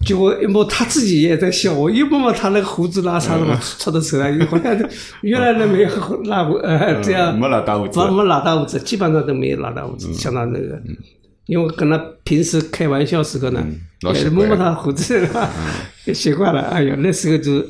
[0.04, 4.90] 结果一摸他自己也在笑，我一摸摸他那个胡子拉碴的嘛，出的手啊，好像
[5.22, 5.88] 原来都没有
[6.24, 7.98] 拉胡呃这样，没拉大胡子。
[8.00, 10.80] 没没拉大胡子，基本上都没有拉大胡子，像他那个，
[11.46, 13.64] 因为我跟他平时开玩笑时候呢，
[14.32, 15.28] 摸摸他胡子，
[16.04, 16.62] 也习惯了。
[16.62, 17.64] 哎呀，那时候就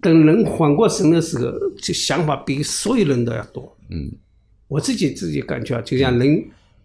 [0.00, 3.76] 等人缓过神的时候，就想法比所有人都要多。
[3.90, 4.10] 嗯，
[4.68, 6.44] 我自己自己感觉啊，就像人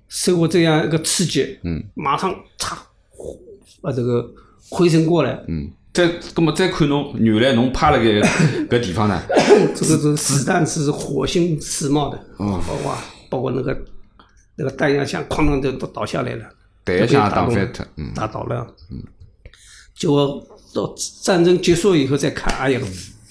[0.10, 2.78] 受过这样一个刺激，嗯，马上嚓，
[3.88, 4.30] 把这个
[4.70, 8.04] 回神过来，嗯，再那么再看侬原来侬趴了个
[8.68, 9.18] 搿地方呢，
[9.74, 12.62] 这个这子弹是火星四冒的，哦。
[12.84, 12.98] 哇，
[13.30, 13.78] 包括那个
[14.58, 16.44] 那个弹药箱哐当就都倒下来了，
[16.84, 18.12] 弹药箱也打翻脱嗯。
[18.14, 19.02] 打倒了，嗯，
[19.96, 22.82] 结果到战争结束以后再看，哎呀，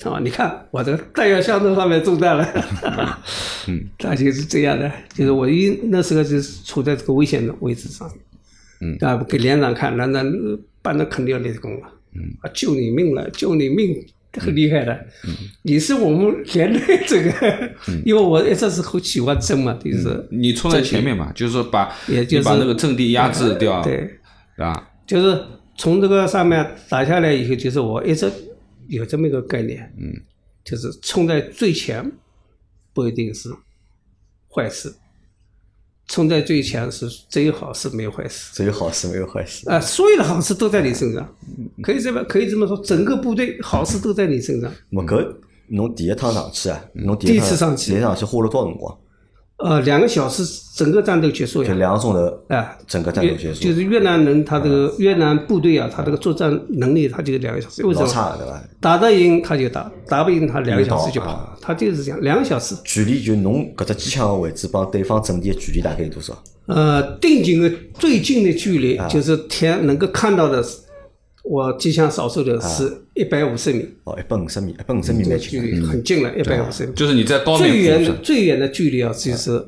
[0.05, 3.23] 啊，你看我这个弹药箱都上面中弹了，
[3.69, 8.11] 嗯， 那就是这样的，就是我一那时候就是处在这个危险的位置上，
[8.81, 8.97] 嗯。
[9.01, 14.05] 啊，给连长看，连长呃办的肯定要立功了，嗯，啊，救你命了，救你命。
[14.39, 14.93] 很厉害的，
[15.27, 15.35] 嗯。
[15.63, 17.71] 你是我们连队这个，
[18.05, 23.97] 因为我一直是很喜欢争嘛，就是你冲在前面嘛，就是说把也就是你把那个阵地压制掉，对，
[24.55, 24.91] 是吧？
[25.07, 25.43] 就是
[25.79, 28.31] 从这个上面打下来以后，就是我一直
[28.89, 30.13] 有这么一个概念，嗯，
[30.63, 32.13] 就是冲在最前
[32.93, 33.49] 不一定是
[34.55, 34.93] 坏事，
[36.09, 38.53] 冲在最前是只有好事没有坏事。
[38.55, 39.69] 只有好事没有坏事。
[39.69, 41.29] 啊，所有的好事都在你身上，
[41.83, 44.73] 可以这么可以这么说，整个部队好事都在你身上。
[44.91, 45.35] 我搿
[45.69, 48.97] 侬第一趟上去啊，侬第第一次上去第一趟上去花了多少辰光？
[49.59, 50.43] 呃，两个小时
[50.75, 58.07] 整个战斗结束就，两个钟头，啊，整个战斗结束，就是越南人他这个越南部队啊，他这个作战能力他就两个小时，为什么？
[58.81, 62.75] 打得赢他就打，打不赢他两个小时就就跑，他就是这样，两个小时。
[62.85, 66.37] 距离就侬搿只机枪的位置帮对方阵地的距离大概有多少？
[66.67, 69.09] 呃，定睛的最近的距离啊。
[69.09, 70.77] 就是天能够看到的是，
[71.49, 75.39] 我机枪扫射的是一百五十米，哦，一百五十米，一百五十米的。
[75.39, 76.93] 距离很近了，一百五十米。
[76.95, 79.65] 就是你在高最远的最远的距离啊，就是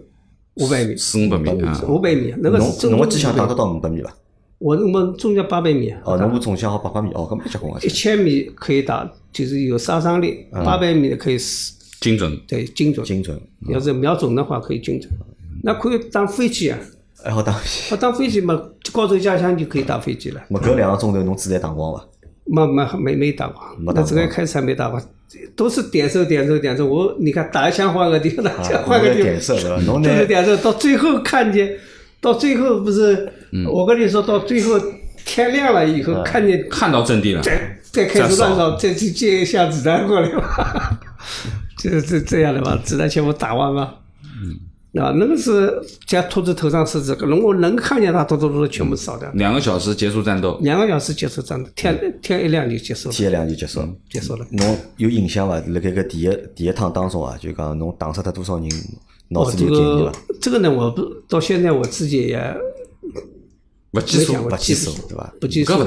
[0.54, 4.02] 五百米，四五百米啊，五百米，那个是侬正中侬个机枪打得到五百米。
[4.02, 4.12] 吧？
[4.58, 7.88] 我我们中间八百米，哦，侬我中枪好八百米，哦，搿蛮结棍啊一。
[7.88, 11.74] 千米可以打，就是有杀伤力，八百米的可以死。
[12.00, 12.36] 精准。
[12.48, 15.08] 对精准，精准，要是瞄准的话可以精准。
[15.62, 16.78] 那可以当飞机啊，
[17.24, 17.54] 还好打。
[17.90, 18.60] 我打飞机嘛，
[18.92, 20.40] 高头加枪就可以打飞机了。
[20.48, 22.04] 么搿两个钟头侬子弹打光伐？
[22.50, 25.02] 没没没没打光，没打过那这个开始还没打光，
[25.54, 26.86] 都是点手点手点手。
[26.86, 30.56] 我你看打一枪换个地方，打一枪换个地方，就是点手。
[30.56, 31.76] 到最后看见，
[32.22, 33.30] 到最后不是，
[33.70, 34.80] 我跟你说，到最后
[35.26, 40.98] 天亮了以后，看见看到阵地了，再再开始乱扫，再去接一下子弹过来吧，
[41.76, 43.92] 就 是这这样的吧，子弹全部打完嘛。
[44.92, 49.30] 嗯，啊，那个是在兔子头上是这个，如果能看见它，突突突全部扫掉。
[49.34, 50.58] 两个小时结束战斗。
[50.62, 53.88] 两个小时结束战斗，天天一亮就结束了，天一亮就结束了。
[54.08, 54.46] 结束了。
[54.50, 55.56] 侬有印象伐？
[55.68, 58.68] 辣盖搿第一第一趟当中啊，就讲侬打死脱多少人，
[59.28, 60.18] 脑子里有概念个伐？
[60.40, 62.56] 这个呢，我不到现在我自己也
[63.90, 65.34] 不记数不计记数对伐？
[65.40, 65.78] 不记数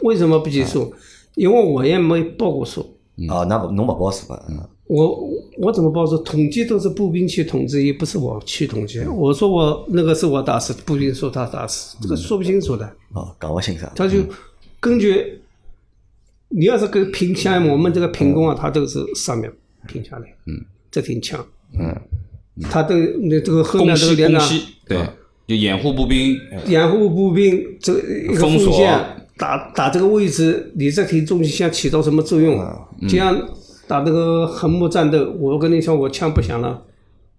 [0.00, 0.94] 为什么不记数？
[1.34, 2.96] 因为我也没报过数。
[3.28, 4.42] 啊，那不侬勿报数伐？
[4.48, 5.18] 嗯我
[5.56, 6.18] 我怎么报数？
[6.18, 9.00] 统计都是步兵去统计，也不是我去统计。
[9.06, 12.84] 我说我那个是我打死，步兵说他打死，这个说不清楚的。
[13.14, 13.86] 哦，搞不清楚。
[13.96, 14.18] 他就
[14.80, 15.40] 根据
[16.50, 19.50] 你要是跟评像我们这个评功啊，他都是上面
[19.88, 21.44] 评下来，嗯，这挺强，
[21.78, 21.98] 嗯，
[22.68, 25.08] 他都那这个后攻面这个连长攻西，对，
[25.46, 32.56] 就掩护步兵，掩护步兵这一个封线打打这个位置，你这挺重机枪起到什么作用？
[33.08, 33.36] 就像
[33.86, 36.80] 打那个横木战斗，我跟你说，我枪不响了，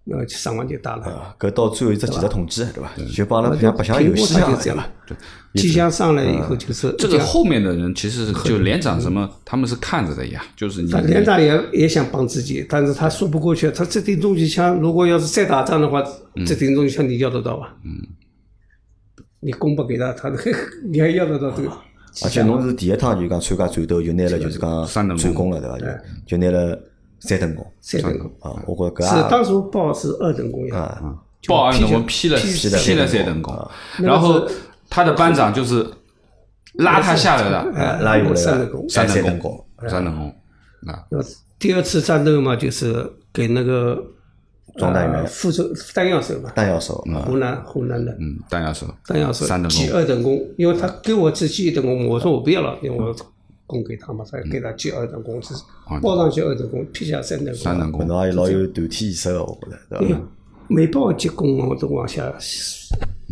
[0.03, 1.05] 那就上完就打了。
[1.05, 2.91] 啊，搿到最后一只技术统计，对伐？
[3.13, 4.77] 就帮阿拉像白相游戏一样，他就这样
[5.07, 5.21] 对伐？
[5.21, 5.21] 了。
[5.55, 13.71] 机枪上来以后就是这个后面的人其实就连长什么，他们是看着的呀，就是你连长也也想帮自己，但是他说不过去。
[13.71, 16.03] 他这顶重机枪，如果要是再打仗的话，
[16.45, 17.73] 这顶重机枪你要得到吧？
[17.85, 17.91] 嗯，
[19.45, 20.31] 你供不给他，他
[20.89, 21.71] 你还要得到这个？
[22.23, 25.77] 而且侬是第一趟就讲参加战斗，就拿了就是讲三等功战功了，对伐？
[25.77, 25.85] 就
[26.25, 26.79] 就拿了
[27.19, 28.63] 三等功三等功啊！
[28.65, 31.15] 我觉搿是当时报是二等功呀，啊，
[31.47, 33.69] 报案我们批批了批批了三等功，
[33.99, 34.47] 然后
[34.89, 35.85] 他的班长就是
[36.75, 37.57] 拉他下来的。
[37.57, 38.89] 啊拉下来了三等功。
[38.89, 39.51] 三三等等功。
[39.77, 40.27] 功，三等功。
[40.87, 41.23] 啊，呃
[41.59, 44.01] 第二次战斗嘛，就是给那个
[44.77, 45.63] 装弹员呃副手
[45.93, 48.11] 弹药手嘛，弹药手啊，湖南湖南的。
[48.19, 53.15] 嗯，弹药手，弹药手三等记功，二等功，因为他给我只记一等功，我说我不要了，因为我
[53.65, 55.53] 供给他嘛，才给他记二等功，是
[56.01, 57.55] 报上去二等功，批下三等功。
[57.55, 60.21] 三等功，搿侬也老有团体意识的，我觉得，对吧？
[60.67, 62.33] 每报一级功，我都往下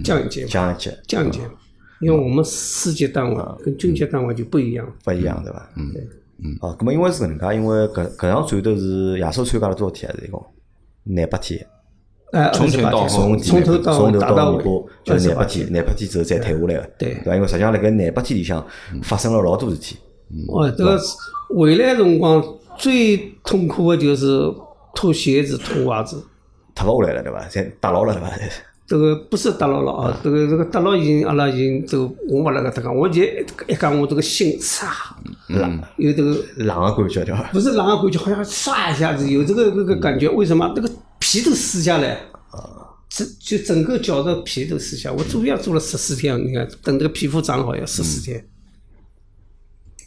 [0.03, 1.39] 降一级，降一级，降一级。
[1.99, 4.85] 因为我们市级单位跟军级单位就不一样。
[5.03, 5.69] 不一样对吧？
[5.77, 5.91] 嗯。
[6.43, 6.57] 嗯。
[6.61, 10.15] 哦，那么因为是搿能介，因为搿搿场战斗是亚叔参加了多少天啊？
[10.19, 10.43] 是一共
[11.03, 11.65] 廿八天。
[12.31, 14.63] 哎，从头到从从头到从头到尾巴
[15.03, 17.35] 就是廿八天，廿八天之后再退下来个，对对伐？
[17.35, 18.65] 因为实际上辣盖廿八天里向
[19.03, 19.97] 发生了老多事体，
[20.47, 20.99] 哦，这个
[21.55, 22.43] 回来辰光
[22.75, 24.51] 最痛苦的就是
[24.95, 26.25] 脱鞋子、脱袜子。
[26.73, 27.47] 脱勿下来了对伐？
[27.47, 28.31] 侪打牢了对伐？
[28.85, 33.23] 这个不是打牢了啊，这个这个打牢已经阿拉已经这个我勿辣搿搭讲，我就
[33.67, 34.85] 一讲我这个心唰
[35.47, 37.49] 冷，有这个冷的感觉对伐？
[37.53, 40.69] 不是冷的感觉，好像唰一下子有这个这个感觉，为什么？
[40.75, 42.19] 这个皮都撕下来，
[43.09, 45.15] 这就整个脚的皮都撕下来。
[45.15, 48.45] 我住院住了十四天，你看等这个皮肤长好要十四天。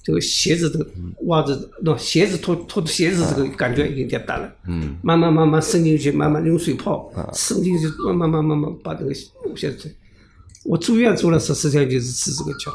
[0.06, 0.86] 这个鞋子这个
[1.22, 9.92] 袜子，那鞋子脱脱鞋子这个感觉有点大了，嗯，慢慢慢慢伸进去，慢慢用水泡伸进去，慢慢慢慢慢把这个鞋子，
[10.64, 12.70] 我住院住了十四天就是治这个脚。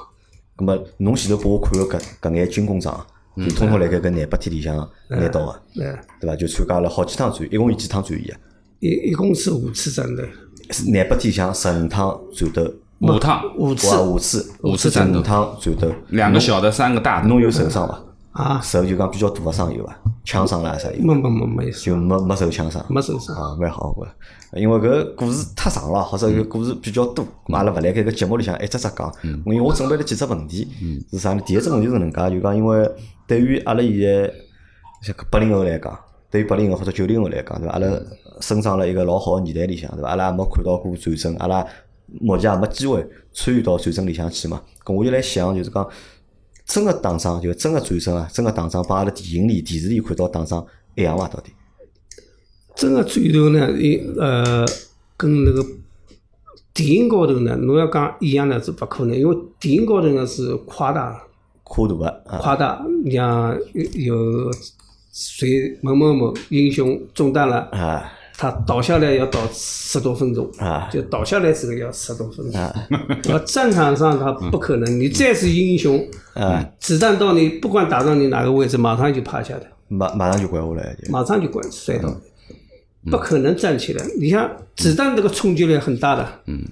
[0.58, 3.08] 那么侬前头拨我看个搿搿眼军功章，
[3.38, 4.76] 就通通辣盖搿廿八天里向
[5.08, 5.52] 拿到个，
[5.82, 6.36] 哎，对伐？
[6.36, 8.38] 就参加了好几趟战，一共有几趟战役啊？
[8.82, 10.24] 一一共是五次战斗，
[10.88, 17.28] 廿八天里向十五趟战斗，五趟，五次哇，五次，五次战斗五趟战斗，两个小的，三个大的。
[17.28, 18.00] 侬有受伤伐？
[18.32, 19.98] 啊，受就讲比较大个伤有伐？
[20.24, 21.04] 枪伤啦啥有？
[21.04, 22.86] 没没没没有就没没受枪伤。
[22.90, 23.36] 没受伤。
[23.36, 24.08] 啊，蛮好个，
[24.60, 29.12] 因为搿故事太长了，或者搿故事比较多，阿拉勿辣盖搿节目里向一只只讲。
[29.24, 30.68] 因为我准备了几只问题，
[31.12, 31.42] 是啥呢？
[31.44, 32.90] 第一只问题是搿能介，就讲因为
[33.26, 34.32] 对于阿拉现在
[35.02, 36.00] 像八零后来讲，
[36.30, 37.74] 对于八零后或者九零后来讲，对伐？
[37.74, 37.88] 阿拉
[38.40, 40.10] 生长了一个老好个年代里向，对伐？
[40.10, 41.66] 阿拉也没看到过战争，阿拉
[42.20, 44.62] 目前也没机会参与到战争里向去嘛。
[44.84, 45.88] 咁我就来想，就是讲
[46.66, 51.28] 真个打仗，就真个战争啊，真个打仗帮阿拉电影里、电视里看到打仗一样伐？
[51.28, 51.52] 到底？
[52.76, 54.66] 真个战斗呢，一呃，
[55.18, 55.64] 跟那个
[56.74, 61.22] 电影高头呢，侬要讲一样呢是勿可能，因为电影高头呢是夸大
[61.64, 61.96] 夸大
[62.40, 64.52] 夸大，你像有有
[65.12, 72.62] 谁某某某英雄中弹了，啊他倒下来要倒十多分钟，啊就倒下来这个要十多分钟。
[73.34, 76.04] 而战场上他不可能，你再是英雄，
[76.34, 79.68] 啊，子弹到你不管打到你哪个位置，马上就趴下的。
[79.88, 81.12] 马马上就拐下来就。
[81.12, 82.10] 马上就滚摔倒，
[83.12, 84.06] 不可能站起来。
[84.20, 86.64] 你像子弹这个冲击力很大的，嗯，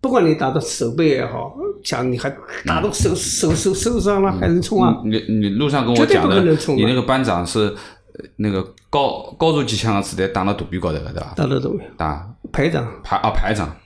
[0.00, 2.28] 不管你打到手背也好，讲你还
[2.66, 5.00] 打到手手手受伤了还能冲啊？
[5.04, 8.62] 你你路上跟我讲的你那个班长是呃那个
[8.94, 11.34] 高高度机枪的子弹打到肚皮高头的，对吧？
[11.36, 11.82] 打到肚皮。
[11.96, 12.30] 打。
[12.52, 12.88] 排长。
[13.02, 13.76] 排啊排长，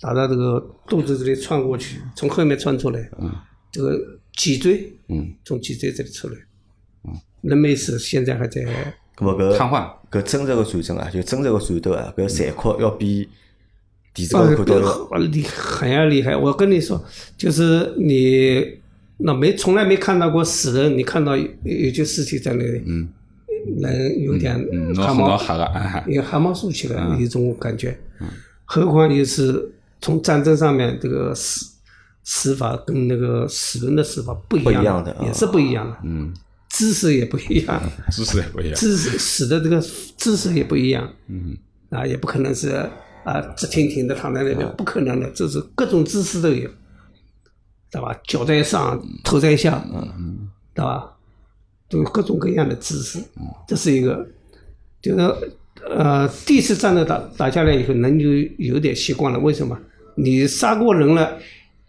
[0.00, 3.30] 打到这个肚子这里穿过去，从后面穿出来，嗯，
[3.70, 4.00] 这个
[4.34, 6.34] 脊椎，嗯，从脊椎这里出来，
[7.04, 8.62] 嗯，人没死，现在还在
[9.14, 9.86] 咁么搿瘫痪。
[10.10, 13.28] 搿真实个战争啊，就真实个战斗啊，搿残酷要比
[14.14, 16.34] 电视高头看到的呃厉很呀厉害。
[16.34, 17.04] 我跟你说，
[17.36, 18.80] 就是你
[19.18, 23.06] 那没从来没看到过死人，你看到有有具尸体在那里，嗯，
[23.80, 27.96] 人有点嗯，汗毛汗毛竖起来，有一种感觉。
[28.64, 31.66] 何况又是从战争上面这个死
[32.24, 36.34] 死法跟那个死人的死法不一样，也是不一样的，嗯，
[36.70, 38.74] 姿势也不一样， 姿势也不一样。
[38.74, 39.80] 姿势死的这个
[40.16, 41.56] 姿势也不一样，嗯，
[41.90, 42.70] 啊，也不可能是
[43.24, 46.68] 啊直挺挺的躺在那边，不可能的，这是各种姿势都有，
[47.90, 48.18] 对吧？
[48.26, 51.12] 脚在上，头在下，嗯，对吧？
[51.88, 53.18] 都有各种各样的姿势，
[53.66, 54.26] 这是一个，
[55.00, 55.34] 就是
[55.88, 58.28] 呃，第一次战斗打打下来以后，人就
[58.58, 59.38] 有点习惯了。
[59.38, 59.78] 为什么？
[60.16, 61.38] 你杀过人了，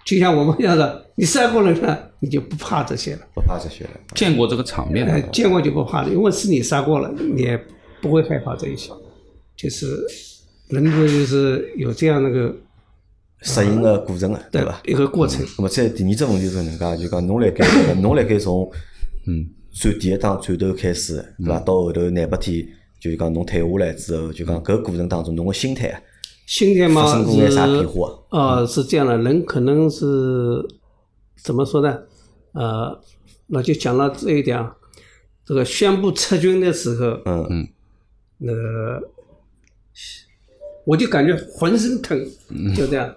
[0.06, 3.22] 就像我们一样的，你杀过人了，你就不怕这些了。
[3.34, 3.92] 不怕这些了。
[4.14, 7.60] 见过这个场面哎的，，见过就不怕了，因为是你杀过了，你也
[8.02, 8.92] 不会害怕这一些。
[9.56, 9.98] 就是
[10.68, 12.54] 人格就是有这样那个
[13.42, 14.80] 适应个过程啊，对伐？
[14.86, 15.44] 一个过程。
[15.58, 18.70] 那么在第二只问题是搿能介，就讲侬辣盖搿个侬辣盖从
[19.26, 19.48] 嗯
[19.80, 21.60] 战第一场战斗开始，对伐？
[21.60, 22.68] 到后头廿八天，
[23.00, 26.02] 就是讲侬退下来之后，就讲搿过程当中侬个心态啊，
[26.48, 28.20] 心态嘛发生过眼啥变是化？
[28.32, 30.06] 呃是这样的，人可能是
[31.44, 32.00] 怎么说呢？
[32.54, 33.00] 呃，
[33.48, 34.76] 那就讲到这一点啊，
[35.46, 37.48] 这个宣布撤军的时候，嗯。
[37.50, 37.68] 嗯，
[38.40, 39.10] 那个
[40.86, 42.18] 我就感觉浑身疼，
[42.76, 43.14] 就这样，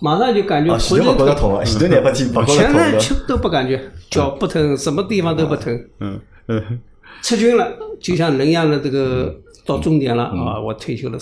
[0.00, 1.16] 马上就感觉浑身疼。
[1.16, 5.74] 头勿觉着痛个，前头廿八天勿觉着全痛都不感觉，脚不疼，什么地方都不疼。
[6.00, 6.80] 嗯嗯，
[7.22, 9.34] 撤军了，就像人一样的这个
[9.66, 10.60] 到终点了啊！
[10.60, 11.18] 我退休了，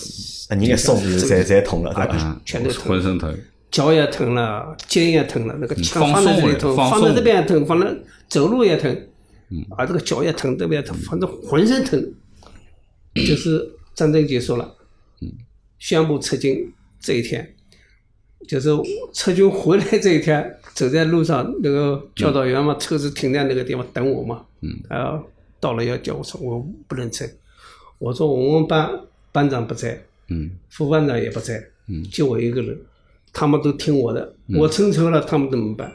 [0.49, 2.15] 啊，人一松就侪侪痛了，对伐？
[2.17, 3.37] 啊，全都疼，浑身疼，
[3.71, 7.87] 脚也疼了，肩也疼了，那个枪放在这里疼，放放在这边也疼，放在
[8.29, 8.95] 走路也疼，
[9.77, 12.13] 啊，这个脚也疼，这边也疼，反正浑身疼。
[13.15, 14.75] 就是战争结束了，
[15.79, 16.71] 宣布撤军
[17.01, 17.56] 这一天，
[18.47, 18.71] 就是
[19.13, 24.45] 撤军回来这一天，走在路上，那个教导员嘛，车子停在那个地方等我嘛。
[24.61, 24.71] 嗯。
[24.89, 25.23] 啊，
[25.59, 27.25] 到了要叫我撤，我不能撤。
[27.99, 28.91] 我说我们班
[29.33, 32.79] 班长不在，嗯，副班长也不在，嗯，就我一个人，
[33.33, 35.91] 他们都听我的，我乘车了，他们怎么办？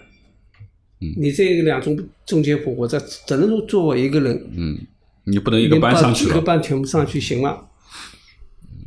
[1.00, 4.78] 嗯，你这个两中中间部，我这只能说做我一个人，嗯，
[5.26, 7.68] 你不能一个班上去一个班全部上去行吗？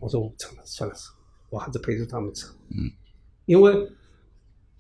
[0.00, 0.94] 我说我不成了，算了，
[1.50, 2.90] 我还是陪着他们走，嗯，
[3.47, 3.74] 因为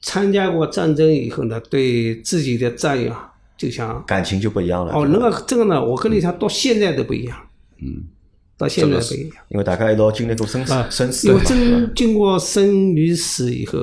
[0.00, 4.92] 参加过战争以后呢，对自己的战友啊，就像感情就不一样了。
[4.92, 7.38] 哦，那个这个呢，我跟你讲，到现在都不一样，
[7.80, 8.08] 嗯。
[8.56, 13.78] 到现在不一样，因为大家一道经历过生死，生死因为真经过生与死以后，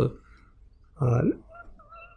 [0.95, 1.21] 呃，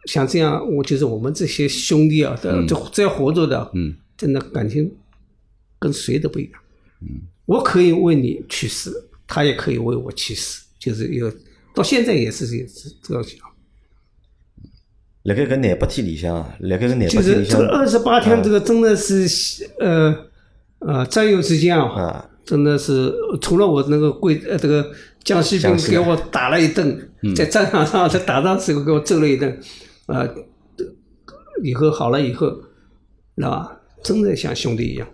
[0.05, 4.89] 像这样，我就是我们这些兄弟啊，这这这活着的，嗯，真的感情
[5.77, 6.53] 跟谁都不一样。
[7.01, 11.29] 嗯，我可以为你去死，他也可以为我去死，就是有
[11.75, 13.37] 到现在也是也是这样想。
[15.23, 19.27] 辣盖搿廿八天里向，辣盖搿廿八天里向，这个二十八天，这个真的是
[19.79, 20.15] 呃
[20.79, 22.29] 呃战友之间啊。
[22.45, 23.11] 真的是
[23.41, 24.91] 除了我那个贵呃这个
[25.23, 29.59] 江西兵给我打了一顿，在战场上在打仗时候给我揍了一顿，
[30.05, 30.23] 啊，
[31.63, 32.47] 以后好了以后，
[33.35, 33.81] 是吧？
[34.03, 35.07] 真的像兄弟一样。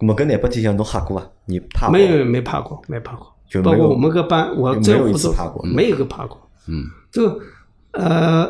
[0.00, 1.30] 那么跟廿八天像侬吓过啊？
[1.44, 1.92] 你怕过？
[1.96, 3.32] 没有没怕过，没怕过。
[3.62, 6.40] 包括我们个班，我没有一次怕过，没有个怕过。
[6.66, 6.84] 嗯。
[7.10, 7.40] 这个
[7.92, 8.48] 呃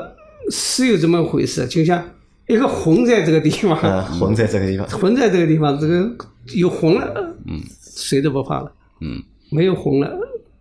[0.50, 2.04] 是有这么回事，就像
[2.46, 3.76] 一个魂在这个地方，
[4.18, 6.10] 魂在这个地方，魂在这个地方，这个
[6.54, 7.34] 有魂了。
[7.46, 8.72] 嗯，谁都不怕了。
[9.00, 10.10] 嗯，没有红了，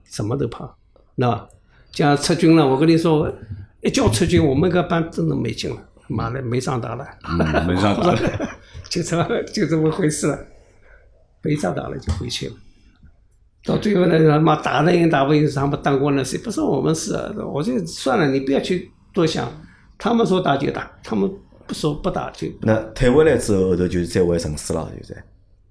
[0.05, 0.73] 什么都怕，
[1.15, 1.47] 那
[1.91, 3.29] 像撤军了，我跟你说，
[3.81, 5.77] 一叫撤军，我们个班真的没劲了，
[6.07, 7.05] 妈的没上打了，
[7.67, 8.19] 没上打了，
[8.89, 10.39] 就这就这么回事了，
[11.41, 12.53] 没上打了就回去了。
[13.63, 17.13] 到最后呢，他妈打的赢打不赢是他们当官的事，不是我们事。
[17.53, 19.51] 我就算了，你不要去多想，
[19.97, 21.29] 他们说打就打，他们
[21.67, 22.47] 不说不打就。
[22.61, 25.23] 那退回来之后，后头就是再回城市了，就在。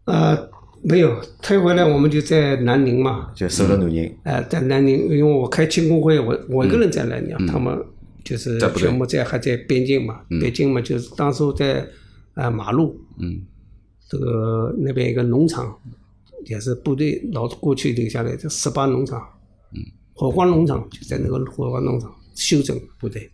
[0.04, 0.48] 呃。
[0.80, 4.16] 没有退回来，我们就在南宁嘛，就守了南宁。
[4.22, 7.76] 哎，在南宁，因为我开庆功会，我我一个人在南宁，他们
[8.22, 11.84] 就是全部在还在边境嘛，边境嘛，就是当初在
[12.34, 13.40] 啊马路，嗯，
[14.08, 15.76] 这个那边一个农场，
[16.46, 19.20] 也是部队老过去留下来的十八农场，
[19.72, 19.80] 嗯，
[20.14, 23.30] 火光农场就在那个火光农场休整部队，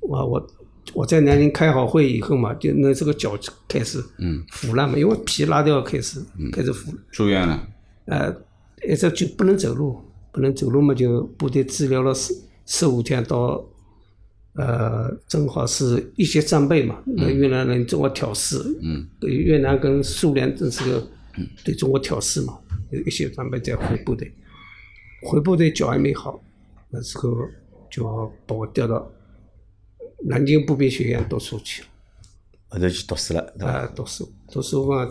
[0.00, 0.46] 我我。
[0.94, 6.18] 我在南宁开好会以后嘛，就那这个脚开始嗯腐烂嘛，因为皮拉掉开始
[6.50, 6.90] 开始腐。
[7.12, 7.68] 住院了。
[8.06, 8.34] 呃，
[8.90, 10.00] 一直就不能走路，
[10.32, 12.34] 不能走路嘛，就部队治疗了十
[12.64, 13.62] 十五天，到
[14.54, 21.06] 呃正好是一些战备嘛，那越南人正好挑事，嗯越南跟苏联这是个
[21.64, 22.58] 对中国挑事嘛，
[22.90, 24.32] 有一些战备在回部队，
[25.22, 26.42] 回部队脚还没好，
[26.90, 27.36] 那时候
[27.90, 29.10] 就把我调到。
[30.20, 31.88] 南京步兵学院读书去了，
[32.70, 35.08] 后头去读书了，啊，读书，读书嘛，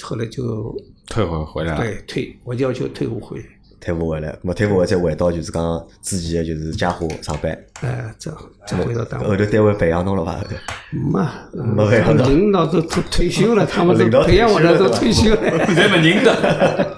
[0.00, 0.72] 后来就
[1.08, 1.80] 退伍回来了。
[1.82, 3.46] 对，退，我要求退伍回来。
[3.80, 7.56] 退伍回来，我退伍回来再回到就是讲之前的就是家伙上班。
[7.82, 8.30] 哎，这
[8.66, 9.28] 再回到单位。
[9.28, 10.40] 后头单位培养侬了伐？
[10.90, 11.20] 没，
[11.62, 15.40] 没培养领导都都退休了，他们都培养我了都退休了。
[15.74, 16.96] 在没认得。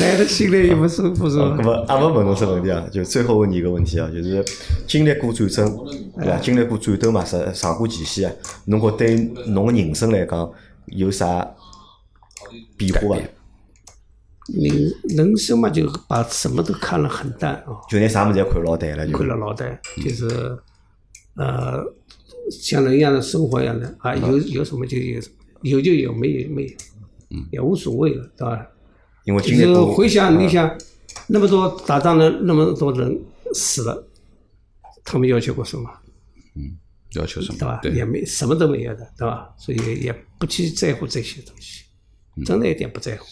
[0.00, 1.54] 来的心里也不舒服是吧？
[1.58, 4.42] 那么阿没问侬只问题啊，就最后问你一个问题啊，就是
[4.86, 5.76] 经历过战争，
[6.16, 6.38] 对伐？
[6.38, 8.36] 经历过战斗嘛，上上过前线啊，
[8.66, 9.16] 侬觉对
[9.48, 10.50] 侬个人生来讲
[10.86, 11.46] 有啥
[12.78, 13.22] 变化伐？
[14.54, 17.74] 人人生嘛，就把什么都看了很淡啊。
[17.88, 20.26] 就拿啥物事也看老淡了，就看了老淡，就是
[21.34, 21.82] 呃，
[22.50, 25.20] 像人一样的生活一样的啊，有有什么就有，
[25.62, 26.70] 有就有，没有没有，
[27.50, 28.66] 也无所谓了，对吧？
[29.24, 30.78] 因为就是回想，你想
[31.26, 33.20] 那么多打仗的那么多人
[33.52, 34.08] 死了，
[35.04, 35.90] 他们要求过什么？
[36.54, 36.78] 嗯，
[37.14, 37.58] 要求什么？
[37.58, 37.80] 对吧？
[37.82, 39.52] 对，也没什么都没有的，对吧？
[39.58, 41.82] 所以也不去在乎这些东西，
[42.44, 43.26] 真的一点不在乎。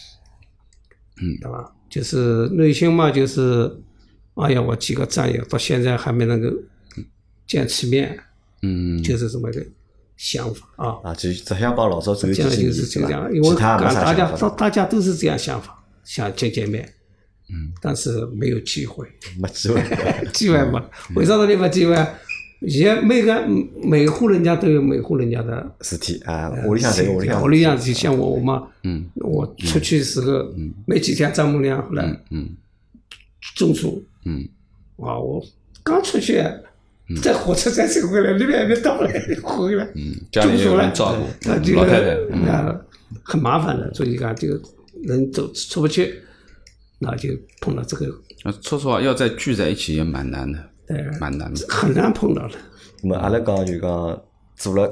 [1.21, 1.71] 嗯，对吧？
[1.89, 3.71] 就是内心嘛，就是
[4.35, 6.47] 哎呀，我几个战友到现在还没能够
[7.47, 8.19] 见次面，
[8.61, 9.65] 嗯，就是这么个
[10.17, 10.97] 想法啊。
[11.03, 13.77] 啊，只只想把老早走这样就是这样，因为大
[14.13, 16.83] 家大大家都是这样想法，想见见面，
[17.49, 19.07] 嗯，但是没有机会，
[19.39, 19.81] 没机会，
[20.33, 20.83] 机会嘛？
[21.15, 21.95] 为啥子你没机会？
[22.67, 23.47] 现在每个
[23.83, 32.49] 每户人家都有每户人家的事体啊，屋里向侪屋里向，屋里向就像我我嘛，嗯，我出去时候，嗯没几天丈母娘来，嗯，
[33.55, 34.47] 中暑，嗯，
[34.97, 35.45] 啊，我
[35.83, 36.41] 刚出去，
[37.21, 39.11] 在火车站走回来，那边还没到来，
[39.43, 41.49] 回来，嗯，家里有人照顾，
[42.49, 42.81] 啊，
[43.23, 44.47] 很麻烦的，所以讲就
[45.03, 46.15] 人走出不去，
[46.99, 47.29] 那就
[47.61, 48.07] 碰到这个。
[48.43, 51.65] 那说实话，要再聚在一起也蛮难的，对，蛮难的。
[51.67, 52.55] 很难碰到的。
[53.01, 54.21] 那么阿拉讲就讲
[54.55, 54.91] 做了，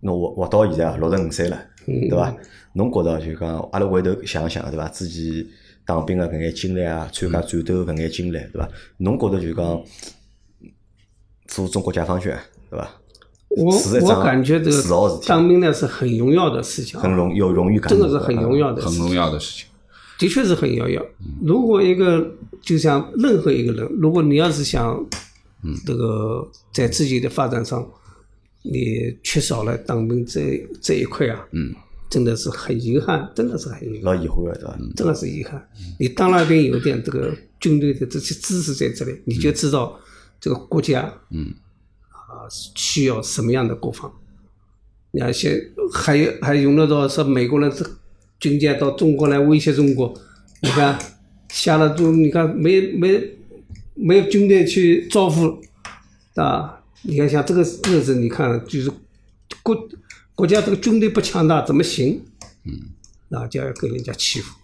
[0.00, 2.34] 侬活活到现在啊，六十五岁了，对伐？
[2.74, 4.88] 侬觉着就讲阿拉回头想想，对伐？
[4.88, 5.48] 自己
[5.84, 8.68] 当兵的搿眼经历啊，参加战斗搿眼经历，对伐？
[8.98, 9.82] 侬觉着就讲
[11.46, 12.32] 做中国解放军，
[12.70, 12.88] 对伐？
[13.54, 19.68] 我我感觉这个当兵呢是很荣耀的事情，很荣有荣誉感，真的是很荣耀的，很荣耀的事情。
[20.18, 21.04] 的确是很荣耀。
[21.42, 22.26] 如果一个
[22.62, 25.04] 就像任何一个人，如果你要是想，
[25.62, 27.88] 嗯，这个在自己的发展上，
[28.62, 31.74] 你缺少了当兵这这一块啊，嗯，
[32.10, 34.78] 真的是很遗憾，真的是很遗憾，老遗憾的，对吧？
[34.96, 35.68] 真的是遗憾。
[35.98, 39.98] 你当了兵有点这个军队的这些知识在这里，你就知道
[40.40, 41.54] 这个国家，嗯。
[42.10, 44.10] 啊，需要什么样的国防？
[45.10, 45.54] 你看，现
[45.92, 47.84] 还有还用得到说美国人这
[48.40, 50.12] 军舰到中国来威胁中国？
[50.62, 50.98] 你看
[51.50, 53.22] 下了都，你看没没
[53.94, 55.60] 没有军队去招呼
[56.34, 56.82] 啊？
[57.02, 58.90] 你看像这个日子，你看就是
[59.62, 59.88] 国
[60.34, 62.22] 国家这个军队不强大怎么行？
[62.64, 62.90] 嗯，
[63.28, 64.54] 那就要跟人家欺负，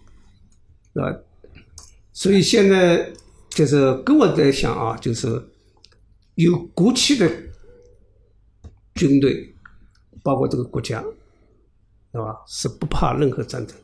[0.93, 1.19] 是吧？
[2.13, 3.11] 所以现在
[3.49, 5.49] 就是跟我在想啊，就是
[6.35, 7.29] 有骨气的。
[8.95, 9.55] 军队，
[10.21, 11.01] 包括这个国家，
[12.11, 12.35] 对吧？
[12.45, 13.77] 是不怕任何战争。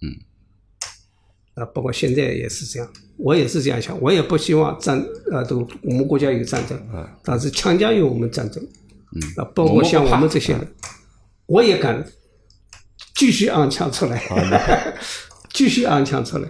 [0.00, 0.16] 嗯。
[1.52, 4.98] 啊，包括现在也是这样，我也是这样想，我也不希望战
[5.32, 6.80] 啊，都我们国家有战争。
[6.94, 7.06] 嗯。
[7.22, 8.62] 但是强加于我们战争。
[9.12, 9.20] 嗯。
[9.36, 10.74] 啊，包括像我们这些人，
[11.46, 12.06] 我也敢
[13.14, 14.22] 继续昂枪出来。
[15.52, 16.48] 继续昂枪出来。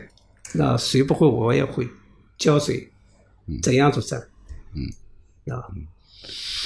[0.53, 1.89] 那谁不会，我也会
[2.37, 2.89] 教谁
[3.63, 4.23] 怎样作战。
[4.75, 5.55] 嗯。
[5.55, 5.65] 啊。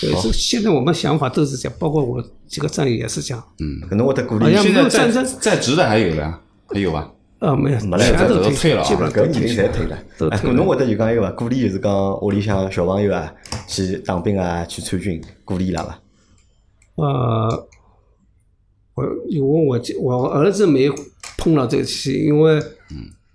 [0.00, 3.44] 所以说现在我们想法都是这样，包括我几个战友也是这样。
[3.60, 4.52] 嗯，可能我的鼓励。
[4.60, 7.08] 现在在在职的还有了，还有吧？
[7.42, 9.98] 呃，没有，没了，全都退了，基本搿年龄侪退了。
[10.16, 10.54] 都退了。
[10.54, 11.30] 侬会得就讲一个伐？
[11.32, 13.34] 鼓励就是讲屋里向小朋友啊，
[13.66, 15.98] 去当兵啊，去参军，鼓励伊拉伐？
[16.94, 17.68] 呃，
[18.94, 20.88] 我因为我我儿子没
[21.36, 22.62] 碰到这个事，因为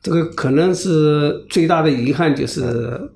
[0.02, 3.12] 这个可能是最大的遗憾就是。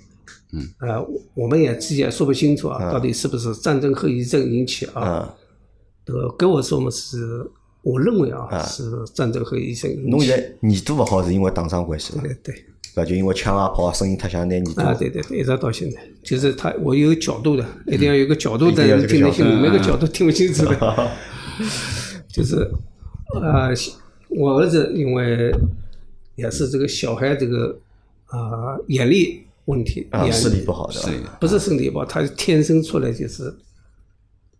[0.54, 1.02] 嗯，呃，
[1.34, 5.34] 我们也自己也说不清楚啊，到底是不是战争后遗症引起啊？
[6.06, 7.18] 这个跟我说嘛是，
[7.82, 9.90] 我认为啊是战争和医生。
[10.10, 12.56] 侬现在耳朵不好是因为打仗关系对对。
[12.96, 14.84] 那就因为枪啊炮啊声音太响，拿耳朵。
[14.84, 21.12] 啊对对对，一直到现在，就是他我有角度的，一定要有个角度的人听得清楚，没个角度听不清楚的。
[22.28, 22.70] 就是
[23.42, 23.70] 啊，
[24.30, 25.54] 我儿子因为
[26.36, 27.80] 也是这个小孩这个
[28.26, 29.44] 啊眼力。
[29.66, 31.00] 问题啊，视力不好的，
[31.40, 33.54] 不是身体不好，他天生出来就是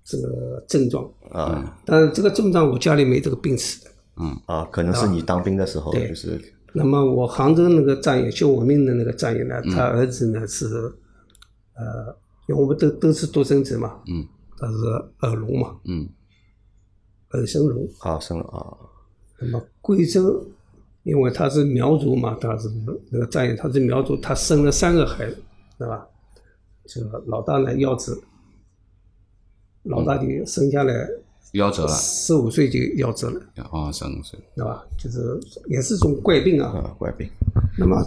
[0.06, 1.78] 这个症状啊。
[1.86, 6.40] 但是这个症状我家里没这个病史的，嗯啊，可能是你当兵的时候就是。
[6.74, 10.66] 那么我杭州那个战友救我命的那个战友呢，他儿子呢是
[11.76, 12.16] 呃，
[12.48, 14.26] 因为我们都都是独生子嘛，嗯，
[14.58, 14.74] 他是
[15.28, 16.08] 耳聋嘛，嗯，
[17.32, 18.78] 耳生聋啊，生啊。
[19.40, 20.46] 那么贵州。
[21.04, 22.70] 因为他是苗族嘛，他是
[23.10, 25.38] 那个战友，他是苗族，他生了三个孩子，
[25.76, 26.06] 对吧？
[26.86, 28.16] 这个老大呢夭折，
[29.84, 30.94] 老大就生下来
[31.54, 33.42] 夭折了，十五岁就夭折了。
[33.72, 34.84] 啊，十五岁，对吧？
[34.98, 35.20] 就是
[35.68, 37.30] 也是种怪病啊，怪病。
[37.78, 37.98] 那么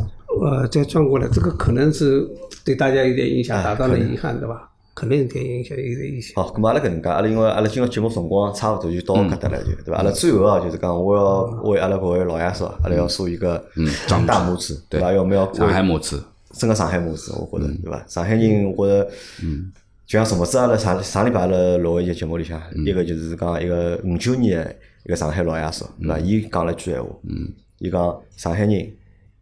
[0.40, 2.26] 呃，再转过来，这个可能是
[2.64, 4.70] 对大家有点影响，达到了遗憾，对吧？
[4.94, 6.32] 可能有点影响，有点影响。
[6.36, 9.96] 好，咁么阿拉搿能介，阿拉因为阿拉今个节目辰光差勿多就到搿搭了，就对伐？
[9.96, 13.62] 阿拉最后啊，就是讲我要为阿拉搿位老爷叔，阿拉要竖一个
[14.08, 15.12] 大拇指，对伐？
[15.12, 16.18] 要么要上海拇指，
[16.52, 18.04] 整个上海拇指，我觉着对伐？
[18.06, 19.10] 上海人，我觉着，
[19.42, 19.72] 嗯，
[20.06, 26.18] 就像昨么子阿拉上上礼拜阿拉录一节节目里向，一个就是讲一个五九年的一个上海老爷叔，对伐？
[26.18, 28.96] 伊讲了句闲话，嗯，伊讲上海人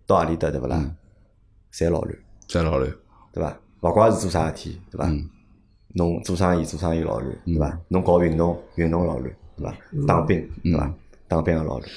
[0.06, 0.94] 到阿里搭对勿啦？
[1.72, 2.16] 侪老乱，
[2.48, 2.92] 侪老乱，
[3.32, 3.58] 对伐？
[3.80, 5.10] 勿怪是做啥事体，对伐？
[5.94, 7.80] 侬做生意做生意老乱，对伐？
[7.88, 9.74] 侬搞运动运动老乱，对伐？
[10.06, 10.94] 当兵对伐？
[11.32, 11.90] 当兵的老乱。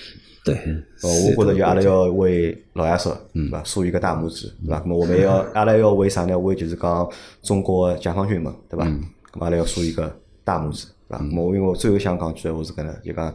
[0.43, 0.55] 对。
[1.03, 3.63] 哦，我觉着就阿拉要为老爷叔，对伐？
[3.63, 4.81] 竖一个大拇指，对伐？
[4.85, 6.37] 么我们要 阿拉要为啥呢？
[6.37, 7.09] 为就是讲
[7.41, 8.85] 中国解放军们，对伐？
[8.85, 11.23] 咁阿拉要竖一个大拇指，对伐？
[11.23, 13.33] 么我因为我最后想讲句话是搿能，就讲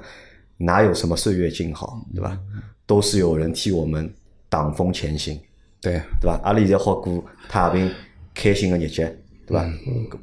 [0.57, 2.38] 哪有什么岁月静好，对吧？
[2.86, 4.12] 都是有人替我们
[4.48, 5.38] 挡风前行，
[5.80, 6.40] 对对吧？
[6.42, 7.90] 阿拉现在好过太平
[8.34, 9.16] 开心的日节。
[9.46, 9.68] 对吧？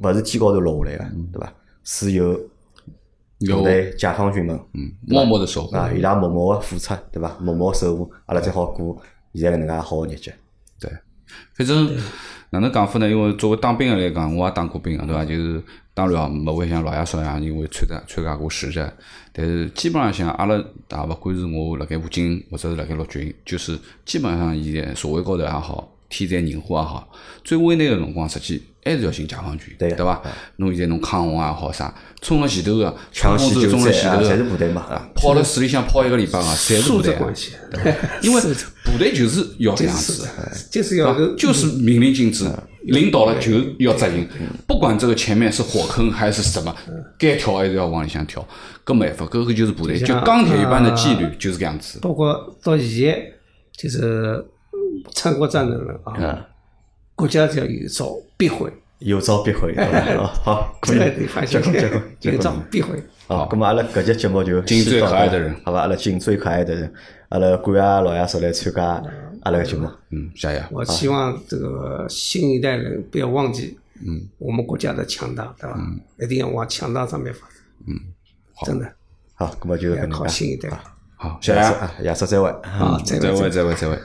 [0.00, 1.04] 勿是天高头落下来个，
[1.34, 1.52] 对吧？
[1.84, 2.32] 是有
[3.38, 7.36] 有待解放军们，嗯，默默的守护啊，伊拉默默的付出，对伐？
[7.40, 9.00] 默默守护，阿拉才好过
[9.32, 10.32] 现在搿能介好个日脚。
[10.80, 10.90] 对，
[11.54, 11.96] 反正
[12.50, 13.08] 哪能讲法呢？
[13.08, 15.24] 因为作为当兵个来讲，我也当过兵个，对伐？
[15.24, 15.62] 就是
[15.94, 18.92] 当然哦，勿会像老爷说一样，因为参加参加过实战，
[19.32, 20.56] 但是基本上像阿拉
[20.88, 25.88] 啊，勿管是我辣盖武警或者是辣盖陆军，就是基本上现在社会高头也好。
[26.08, 27.08] 天灾人祸也好，
[27.44, 30.22] 最危难个辰光，实际还是要寻解放军，对个对伐？
[30.56, 34.86] 侬现在侬抗洪也好啥，冲了前头个，抢险救冲了前灾啊，侪是头个，部队嘛。
[35.14, 37.52] 泡了水里向泡一个礼拜啊， 侪是部队关系，
[38.22, 38.40] 因为
[38.84, 40.26] 部队就是要这样子，
[40.70, 42.46] 就是要有就是命令禁止，
[42.84, 44.26] 领导了就要执行，
[44.66, 46.74] 不管这个前面是火坑还是什么，
[47.18, 48.46] 该跳还是要往里向跳，
[48.86, 51.98] 搿没办法，搿个就是部队，就钢铁一般的纪律就是搿样子。
[52.00, 53.22] 包括到现在
[53.76, 54.42] 就是
[55.14, 56.44] 参过战的人啊，嗯，
[57.14, 59.74] 国家只要有招必毁，有招必回。
[59.74, 60.98] 哦好，可以
[61.46, 62.54] 结棍结棍结有招。
[62.70, 63.02] 必毁。
[63.26, 65.80] 好，那么阿拉搿节节目就敬最先到这可爱的人好吧？
[65.80, 66.92] 阿拉敬最可爱的人，
[67.28, 69.02] 阿拉感谢老爷叔来参加
[69.42, 69.86] 阿拉个节目。
[70.10, 70.64] 嗯，谢谢。
[70.70, 75.78] 我希望这个新一代人不要忘记，嗯，我们国家的强大，对吧？
[76.20, 77.56] 一定要往强大上面发展，
[77.86, 77.94] 嗯，
[78.64, 78.90] 真的
[79.34, 80.16] 好，咁么就搿要能介。
[80.16, 80.70] 靠新一代
[81.16, 81.58] 好，谢谢。
[81.60, 82.48] 啊，夜叔再会。
[82.48, 83.74] 啊，再再会，会再会。
[83.74, 83.98] 再会，再会。